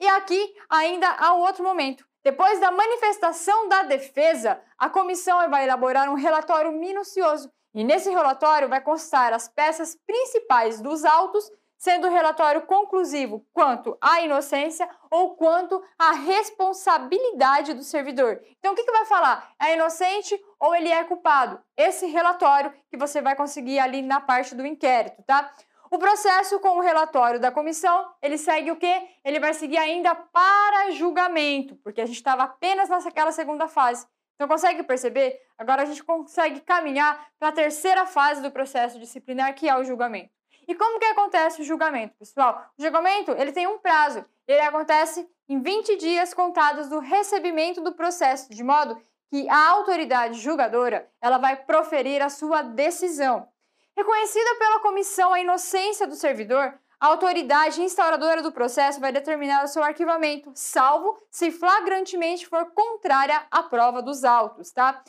E 0.00 0.06
aqui 0.08 0.54
ainda 0.68 1.08
há 1.10 1.34
um 1.34 1.40
outro 1.40 1.62
momento. 1.62 2.04
Depois 2.24 2.58
da 2.58 2.72
manifestação 2.72 3.68
da 3.68 3.82
defesa, 3.82 4.60
a 4.78 4.88
comissão 4.88 5.48
vai 5.50 5.64
elaborar 5.64 6.10
um 6.10 6.14
relatório 6.14 6.72
minucioso 6.72 7.52
e 7.74 7.84
nesse 7.84 8.08
relatório 8.08 8.68
vai 8.68 8.80
constar 8.80 9.34
as 9.34 9.48
peças 9.48 9.96
principais 10.06 10.80
dos 10.80 11.04
autos 11.04 11.50
sendo 11.84 12.08
o 12.08 12.10
relatório 12.10 12.62
conclusivo 12.62 13.46
quanto 13.52 13.94
à 14.00 14.22
inocência 14.22 14.88
ou 15.10 15.36
quanto 15.36 15.82
à 15.98 16.12
responsabilidade 16.12 17.74
do 17.74 17.84
servidor. 17.84 18.40
Então, 18.58 18.72
o 18.72 18.74
que, 18.74 18.84
que 18.84 18.90
vai 18.90 19.04
falar? 19.04 19.52
É 19.60 19.74
inocente 19.74 20.34
ou 20.58 20.74
ele 20.74 20.88
é 20.88 21.04
culpado? 21.04 21.60
Esse 21.76 22.06
relatório 22.06 22.72
que 22.88 22.96
você 22.96 23.20
vai 23.20 23.36
conseguir 23.36 23.78
ali 23.80 24.00
na 24.00 24.18
parte 24.18 24.54
do 24.54 24.64
inquérito, 24.64 25.22
tá? 25.24 25.52
O 25.90 25.98
processo 25.98 26.58
com 26.58 26.78
o 26.78 26.80
relatório 26.80 27.38
da 27.38 27.52
comissão, 27.52 28.10
ele 28.22 28.38
segue 28.38 28.70
o 28.70 28.76
quê? 28.76 29.06
Ele 29.22 29.38
vai 29.38 29.52
seguir 29.52 29.76
ainda 29.76 30.14
para 30.14 30.90
julgamento, 30.92 31.76
porque 31.84 32.00
a 32.00 32.06
gente 32.06 32.16
estava 32.16 32.44
apenas 32.44 32.88
naquela 32.88 33.30
segunda 33.30 33.68
fase. 33.68 34.06
Então, 34.36 34.48
consegue 34.48 34.82
perceber? 34.84 35.38
Agora 35.58 35.82
a 35.82 35.84
gente 35.84 36.02
consegue 36.02 36.60
caminhar 36.60 37.28
para 37.38 37.48
a 37.48 37.52
terceira 37.52 38.06
fase 38.06 38.40
do 38.40 38.50
processo 38.50 38.98
disciplinar, 38.98 39.54
que 39.54 39.68
é 39.68 39.76
o 39.76 39.84
julgamento. 39.84 40.32
E 40.66 40.74
como 40.74 40.98
que 40.98 41.06
acontece 41.06 41.60
o 41.60 41.64
julgamento, 41.64 42.14
pessoal? 42.18 42.66
O 42.78 42.82
julgamento, 42.82 43.32
ele 43.32 43.52
tem 43.52 43.66
um 43.66 43.78
prazo. 43.78 44.24
Ele 44.46 44.60
acontece 44.60 45.28
em 45.48 45.60
20 45.60 45.96
dias 45.96 46.32
contados 46.32 46.88
do 46.88 46.98
recebimento 46.98 47.80
do 47.80 47.92
processo, 47.92 48.50
de 48.50 48.62
modo 48.62 49.00
que 49.28 49.48
a 49.48 49.70
autoridade 49.70 50.38
julgadora, 50.38 51.10
ela 51.20 51.38
vai 51.38 51.56
proferir 51.56 52.22
a 52.22 52.28
sua 52.28 52.62
decisão. 52.62 53.48
Reconhecida 53.96 54.54
pela 54.58 54.80
comissão 54.80 55.32
a 55.32 55.40
inocência 55.40 56.06
do 56.06 56.14
servidor, 56.14 56.74
a 57.00 57.08
autoridade 57.08 57.82
instauradora 57.82 58.42
do 58.42 58.52
processo 58.52 59.00
vai 59.00 59.12
determinar 59.12 59.64
o 59.64 59.68
seu 59.68 59.82
arquivamento, 59.82 60.52
salvo 60.54 61.18
se 61.30 61.50
flagrantemente 61.50 62.46
for 62.46 62.66
contrária 62.66 63.44
à 63.50 63.62
prova 63.62 64.00
dos 64.00 64.24
autos, 64.24 64.70
tá? 64.72 65.02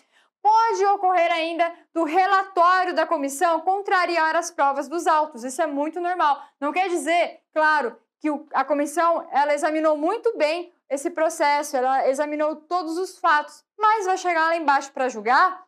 Pode 0.45 0.85
ocorrer 0.85 1.31
ainda 1.31 1.73
do 1.91 2.03
relatório 2.03 2.93
da 2.93 3.07
comissão 3.07 3.61
contrariar 3.61 4.35
as 4.35 4.51
provas 4.51 4.87
dos 4.87 5.07
autos. 5.07 5.43
Isso 5.43 5.59
é 5.59 5.65
muito 5.65 5.99
normal. 5.99 6.39
Não 6.61 6.71
quer 6.71 6.87
dizer, 6.87 7.41
claro, 7.51 7.97
que 8.19 8.29
a 8.53 8.63
comissão 8.63 9.27
ela 9.31 9.55
examinou 9.55 9.97
muito 9.97 10.37
bem 10.37 10.71
esse 10.87 11.09
processo, 11.09 11.75
ela 11.75 12.07
examinou 12.07 12.57
todos 12.57 12.95
os 12.99 13.17
fatos, 13.17 13.65
mas 13.75 14.05
vai 14.05 14.19
chegar 14.19 14.45
lá 14.45 14.55
embaixo 14.55 14.91
para 14.91 15.09
julgar 15.09 15.65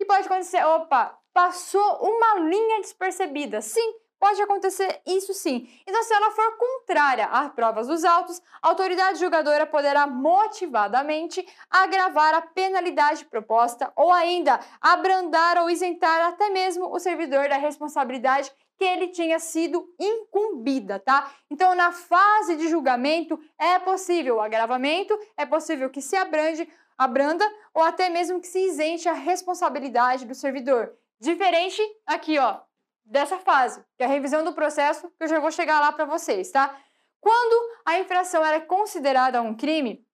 e 0.00 0.06
pode 0.06 0.26
acontecer, 0.26 0.64
opa, 0.64 1.18
passou 1.34 1.98
uma 2.00 2.48
linha 2.48 2.80
despercebida. 2.80 3.60
Sim, 3.60 3.94
Pode 4.18 4.40
acontecer 4.40 5.02
isso 5.06 5.34
sim. 5.34 5.68
Então, 5.86 6.02
se 6.02 6.14
ela 6.14 6.30
for 6.30 6.56
contrária 6.56 7.26
às 7.26 7.52
provas 7.52 7.86
dos 7.86 8.04
autos, 8.04 8.40
a 8.62 8.68
autoridade 8.68 9.18
julgadora 9.18 9.66
poderá 9.66 10.06
motivadamente 10.06 11.46
agravar 11.68 12.34
a 12.34 12.40
penalidade 12.40 13.24
proposta 13.26 13.92
ou 13.94 14.12
ainda 14.12 14.58
abrandar 14.80 15.58
ou 15.58 15.68
isentar 15.68 16.28
até 16.28 16.48
mesmo 16.50 16.90
o 16.90 16.98
servidor 16.98 17.48
da 17.48 17.56
responsabilidade 17.56 18.50
que 18.76 18.84
ele 18.84 19.08
tinha 19.08 19.38
sido 19.38 19.86
incumbida, 19.98 20.98
tá? 20.98 21.30
Então, 21.50 21.74
na 21.74 21.92
fase 21.92 22.56
de 22.56 22.68
julgamento, 22.68 23.38
é 23.58 23.78
possível 23.78 24.36
o 24.36 24.40
agravamento, 24.40 25.16
é 25.36 25.46
possível 25.46 25.90
que 25.90 26.00
se 26.00 26.16
abrande, 26.16 26.68
abranda 26.96 27.44
ou 27.72 27.82
até 27.82 28.08
mesmo 28.08 28.40
que 28.40 28.46
se 28.46 28.58
isente 28.58 29.08
a 29.08 29.12
responsabilidade 29.12 30.24
do 30.24 30.34
servidor. 30.34 30.92
Diferente 31.20 31.80
aqui, 32.06 32.38
ó, 32.38 32.60
dessa 33.04 33.38
fase, 33.38 33.84
que 33.96 34.02
é 34.02 34.06
a 34.06 34.08
revisão 34.08 34.42
do 34.42 34.54
processo, 34.54 35.08
que 35.10 35.24
eu 35.24 35.28
já 35.28 35.38
vou 35.38 35.50
chegar 35.50 35.80
lá 35.80 35.92
para 35.92 36.04
vocês, 36.04 36.50
tá? 36.50 36.76
Quando 37.20 37.72
a 37.84 37.98
infração 37.98 38.44
é 38.44 38.60
considerada 38.60 39.40
um 39.42 39.56
crime, 39.56 40.06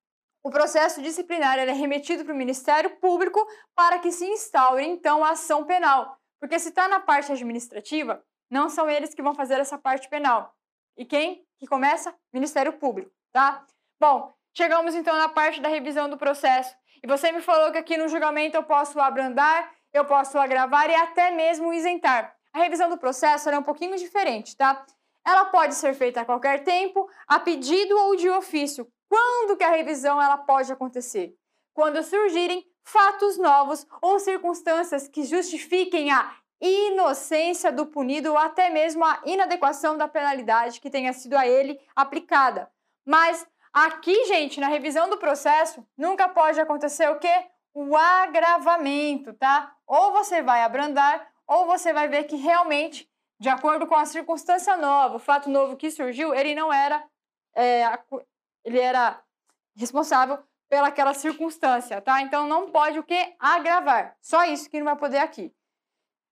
o 0.42 0.50
processo 0.50 1.02
disciplinar 1.02 1.58
é 1.58 1.70
remetido 1.72 2.24
para 2.24 2.32
o 2.32 2.36
Ministério 2.36 2.96
Público 2.98 3.44
para 3.74 3.98
que 3.98 4.10
se 4.10 4.24
instaure, 4.24 4.86
então, 4.86 5.22
a 5.22 5.30
ação 5.30 5.64
penal. 5.64 6.16
Porque 6.40 6.58
se 6.58 6.70
está 6.70 6.88
na 6.88 7.00
parte 7.00 7.30
administrativa, 7.30 8.24
não 8.50 8.68
são 8.68 8.88
eles 8.88 9.14
que 9.14 9.22
vão 9.22 9.34
fazer 9.34 9.60
essa 9.60 9.76
parte 9.76 10.08
penal. 10.08 10.54
E 10.96 11.04
quem 11.04 11.44
que 11.58 11.66
começa? 11.66 12.14
Ministério 12.32 12.72
Público, 12.72 13.10
tá? 13.32 13.64
Bom, 14.00 14.32
chegamos 14.56 14.94
então 14.94 15.16
na 15.16 15.28
parte 15.28 15.60
da 15.60 15.68
revisão 15.68 16.08
do 16.08 16.16
processo. 16.16 16.74
E 17.02 17.06
você 17.06 17.30
me 17.30 17.42
falou 17.42 17.70
que 17.70 17.78
aqui 17.78 17.96
no 17.96 18.08
julgamento 18.08 18.56
eu 18.56 18.62
posso 18.62 18.98
abrandar, 18.98 19.70
eu 19.92 20.04
posso 20.04 20.38
agravar 20.38 20.88
e 20.88 20.94
até 20.94 21.30
mesmo 21.30 21.72
isentar. 21.72 22.34
A 22.52 22.58
revisão 22.58 22.88
do 22.88 22.98
processo 22.98 23.48
é 23.48 23.58
um 23.58 23.62
pouquinho 23.62 23.96
diferente, 23.96 24.56
tá? 24.56 24.84
Ela 25.24 25.46
pode 25.46 25.74
ser 25.74 25.94
feita 25.94 26.20
a 26.20 26.24
qualquer 26.24 26.64
tempo, 26.64 27.08
a 27.26 27.38
pedido 27.38 27.96
ou 27.96 28.16
de 28.16 28.28
ofício. 28.28 28.90
Quando 29.08 29.56
que 29.56 29.64
a 29.64 29.70
revisão 29.70 30.20
ela 30.20 30.38
pode 30.38 30.72
acontecer? 30.72 31.34
Quando 31.72 32.02
surgirem 32.02 32.64
fatos 32.82 33.38
novos 33.38 33.86
ou 34.02 34.18
circunstâncias 34.18 35.06
que 35.06 35.24
justifiquem 35.24 36.10
a 36.10 36.34
inocência 36.60 37.72
do 37.72 37.86
punido 37.86 38.30
ou 38.30 38.38
até 38.38 38.68
mesmo 38.68 39.04
a 39.04 39.20
inadequação 39.24 39.96
da 39.96 40.08
penalidade 40.08 40.80
que 40.80 40.90
tenha 40.90 41.12
sido 41.12 41.36
a 41.36 41.46
ele 41.46 41.80
aplicada. 41.94 42.70
Mas 43.04 43.46
aqui, 43.72 44.26
gente, 44.26 44.60
na 44.60 44.68
revisão 44.68 45.08
do 45.08 45.18
processo, 45.18 45.86
nunca 45.96 46.28
pode 46.28 46.60
acontecer 46.60 47.08
o 47.08 47.18
quê? 47.18 47.46
O 47.72 47.96
agravamento, 47.96 49.32
tá? 49.34 49.74
Ou 49.86 50.12
você 50.12 50.42
vai 50.42 50.62
abrandar 50.62 51.29
ou 51.50 51.66
você 51.66 51.92
vai 51.92 52.06
ver 52.06 52.24
que 52.24 52.36
realmente, 52.36 53.10
de 53.40 53.48
acordo 53.48 53.84
com 53.84 53.96
a 53.96 54.06
circunstância 54.06 54.76
nova, 54.76 55.16
o 55.16 55.18
fato 55.18 55.50
novo 55.50 55.76
que 55.76 55.90
surgiu, 55.90 56.32
ele 56.32 56.54
não 56.54 56.72
era, 56.72 57.04
é, 57.56 57.82
ele 58.64 58.78
era 58.78 59.20
responsável 59.76 60.38
pelaquela 60.68 61.12
circunstância, 61.12 62.00
tá? 62.00 62.22
Então 62.22 62.46
não 62.46 62.70
pode 62.70 63.00
o 63.00 63.02
que 63.02 63.34
agravar. 63.40 64.16
Só 64.22 64.44
isso 64.44 64.70
que 64.70 64.78
não 64.78 64.84
vai 64.84 64.96
poder 64.96 65.18
aqui. 65.18 65.52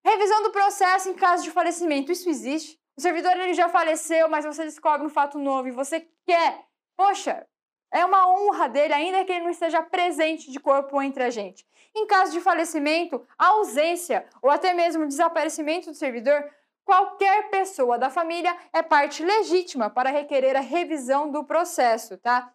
Revisão 0.05 0.45
do 0.45 0.53
processo 0.53 1.09
em 1.09 1.15
caso 1.15 1.43
de 1.43 1.51
falecimento. 1.51 2.13
Isso 2.13 2.29
existe. 2.29 2.79
O 2.97 3.01
servidor 3.01 3.37
ele 3.37 3.55
já 3.55 3.69
faleceu, 3.69 4.29
mas 4.29 4.45
você 4.45 4.63
descobre 4.63 5.05
um 5.05 5.11
fato 5.11 5.37
novo 5.37 5.67
e 5.67 5.73
você 5.73 6.09
quer. 6.25 6.65
Poxa, 6.97 7.45
é 7.93 8.05
uma 8.05 8.31
honra 8.31 8.69
dele, 8.69 8.93
ainda 8.93 9.25
que 9.25 9.33
ele 9.33 9.43
não 9.43 9.51
esteja 9.51 9.83
presente 9.83 10.53
de 10.53 10.61
corpo 10.61 11.03
entre 11.03 11.25
a 11.25 11.31
gente. 11.31 11.67
Em 11.99 12.07
caso 12.07 12.31
de 12.31 12.41
falecimento, 12.41 13.27
ausência 13.37 14.25
ou 14.41 14.49
até 14.49 14.73
mesmo 14.73 15.05
desaparecimento 15.05 15.91
do 15.91 15.97
servidor, 15.97 16.49
qualquer 16.85 17.51
pessoa 17.51 17.99
da 17.99 18.09
família 18.09 18.57
é 18.73 18.83
parte 18.83 19.25
legítima 19.25 19.91
para 19.91 20.09
requerer 20.09 20.57
a 20.57 20.61
revisão 20.61 21.29
do 21.29 21.43
processo, 21.43 22.17
tá? 22.19 22.55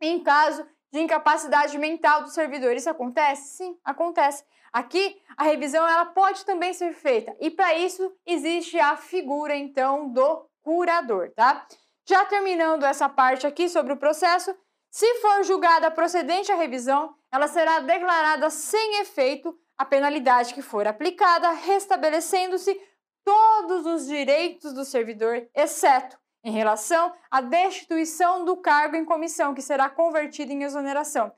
Em 0.00 0.22
caso 0.22 0.64
de 0.92 1.00
incapacidade 1.00 1.76
mental 1.76 2.22
do 2.22 2.30
servidor, 2.30 2.72
isso 2.76 2.88
acontece? 2.88 3.56
Sim, 3.56 3.76
acontece. 3.84 4.44
Aqui, 4.72 5.20
a 5.36 5.42
revisão 5.42 5.84
ela 5.84 6.06
pode 6.06 6.44
também 6.44 6.72
ser 6.72 6.94
feita 6.94 7.36
e 7.40 7.50
para 7.50 7.74
isso 7.74 8.14
existe 8.24 8.78
a 8.78 8.96
figura 8.96 9.56
então 9.56 10.08
do 10.08 10.48
curador, 10.62 11.32
tá? 11.32 11.66
Já 12.08 12.24
terminando 12.26 12.84
essa 12.84 13.08
parte 13.08 13.44
aqui 13.44 13.68
sobre 13.68 13.92
o 13.92 13.96
processo, 13.96 14.54
se 14.88 15.14
for 15.16 15.42
julgada 15.42 15.90
procedente 15.90 16.52
a 16.52 16.54
revisão, 16.54 17.12
ela 17.34 17.48
será 17.48 17.80
declarada 17.80 18.48
sem 18.48 19.00
efeito 19.00 19.58
a 19.76 19.84
penalidade 19.84 20.54
que 20.54 20.62
for 20.62 20.86
aplicada, 20.86 21.50
restabelecendo-se 21.50 22.80
todos 23.24 23.84
os 23.86 24.06
direitos 24.06 24.72
do 24.72 24.84
servidor, 24.84 25.44
exceto 25.52 26.16
em 26.44 26.52
relação 26.52 27.12
à 27.28 27.40
destituição 27.40 28.44
do 28.44 28.56
cargo 28.56 28.94
em 28.94 29.04
comissão, 29.04 29.52
que 29.52 29.60
será 29.60 29.90
convertido 29.90 30.52
em 30.52 30.62
exoneração. 30.62 31.32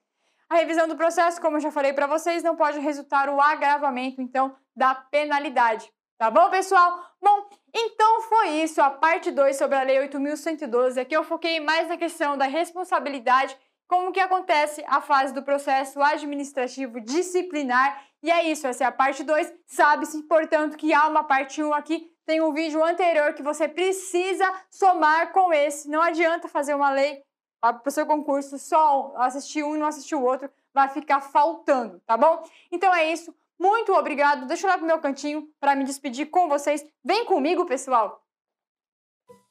A 0.51 0.57
revisão 0.57 0.87
do 0.87 0.97
processo, 0.97 1.41
como 1.41 1.57
eu 1.57 1.61
já 1.61 1.71
falei 1.71 1.95
para 1.95 2.07
vocês, 2.07 2.43
não 2.43 2.57
pode 2.57 2.79
resultar 2.79 3.31
o 3.31 3.41
agravamento, 3.41 4.21
então, 4.21 4.55
da 4.77 4.95
penalidade. 4.95 5.91
Tá 6.19 6.31
bom, 6.31 6.51
pessoal? 6.51 7.07
Bom, 7.23 7.49
então 7.75 8.21
foi 8.23 8.49
isso, 8.63 8.83
a 8.83 8.91
parte 8.91 9.31
2 9.31 9.57
sobre 9.57 9.79
a 9.79 9.83
Lei 9.83 9.99
8.112. 10.09 11.01
Aqui 11.01 11.17
eu 11.17 11.25
foquei 11.25 11.59
mais 11.59 11.89
na 11.89 11.97
questão 11.97 12.37
da 12.37 12.45
responsabilidade, 12.45 13.57
como 13.89 14.13
que 14.13 14.21
acontece 14.21 14.85
a 14.87 15.01
fase 15.01 15.33
do 15.33 15.43
processo 15.43 16.03
administrativo 16.03 17.01
disciplinar. 17.01 18.05
E 18.23 18.31
é 18.31 18.49
isso, 18.51 18.67
essa 18.67 18.85
é 18.85 18.87
a 18.87 18.93
parte 18.93 19.23
2. 19.23 19.53
Sabe-se, 19.67 20.23
portanto, 20.25 20.77
que 20.77 20.93
há 20.93 21.07
uma 21.07 21.25
parte 21.25 21.63
1 21.63 21.69
um 21.69 21.75
aqui. 21.75 22.11
Tem 22.25 22.41
um 22.41 22.53
vídeo 22.53 22.83
anterior 22.83 23.35
que 23.35 23.43
você 23.43 23.69
precisa 23.69 24.45
somar 24.69 25.33
com 25.33 25.53
esse. 25.53 25.89
Não 25.89 26.03
adianta 26.03 26.49
fazer 26.49 26.75
uma 26.75 26.91
lei 26.91 27.23
para 27.61 27.81
o 27.87 27.91
seu 27.91 28.05
concurso 28.05 28.59
só 28.59 29.15
assistir 29.17 29.63
um 29.63 29.77
e 29.77 29.79
não 29.79 29.87
assistir 29.87 30.17
o 30.17 30.25
outro. 30.25 30.51
Vai 30.75 30.89
ficar 30.89 31.21
faltando, 31.21 32.01
tá 32.05 32.17
bom? 32.17 32.43
Então 32.71 32.93
é 32.95 33.11
isso. 33.13 33.35
Muito 33.59 33.93
obrigado. 33.93 34.47
Deixa 34.47 34.67
eu 34.67 34.71
lá 34.71 34.77
pro 34.77 34.87
meu 34.87 34.99
cantinho 34.99 35.49
para 35.61 35.75
me 35.75 35.85
despedir 35.85 36.27
com 36.27 36.49
vocês. 36.49 36.85
Vem 37.05 37.25
comigo, 37.25 37.65
pessoal. 37.65 38.26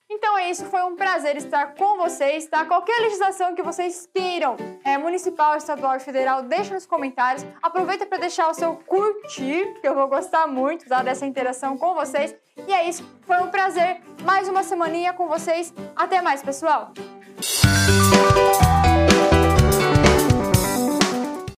Então 0.10 0.38
é 0.38 0.52
isso, 0.52 0.66
foi 0.66 0.84
um 0.84 0.96
prazer 0.96 1.36
estar 1.36 1.74
com 1.74 1.98
vocês, 1.98 2.46
tá? 2.48 2.64
Qualquer 2.64 3.02
legislação 3.02 3.56
que 3.56 3.64
vocês 3.64 4.08
queiram, 4.14 4.56
é, 4.84 4.98
municipal, 4.98 5.58
estadual 5.58 5.96
e 5.96 6.00
federal, 6.00 6.44
deixa 6.44 6.74
nos 6.74 6.86
comentários. 6.86 7.44
Aproveita 7.62 8.06
para 8.06 8.20
deixar 8.20 8.50
o 8.50 8.54
seu 8.54 8.76
curtir, 8.76 9.80
que 9.82 9.88
eu 9.88 9.96
vou 9.96 10.08
gostar 10.08 10.46
muito 10.46 10.88
tá, 10.88 11.02
dessa 11.02 11.26
interação 11.26 11.76
com 11.76 11.96
vocês. 11.96 12.36
E 12.68 12.74
é 12.74 12.88
isso, 12.88 13.04
foi 13.26 13.38
um 13.38 13.50
prazer. 13.50 14.00
Mais 14.24 14.48
uma 14.48 14.64
semaninha 14.64 15.12
com 15.12 15.28
vocês. 15.28 15.74
Até 15.96 16.22
mais, 16.22 16.44
pessoal! 16.44 16.94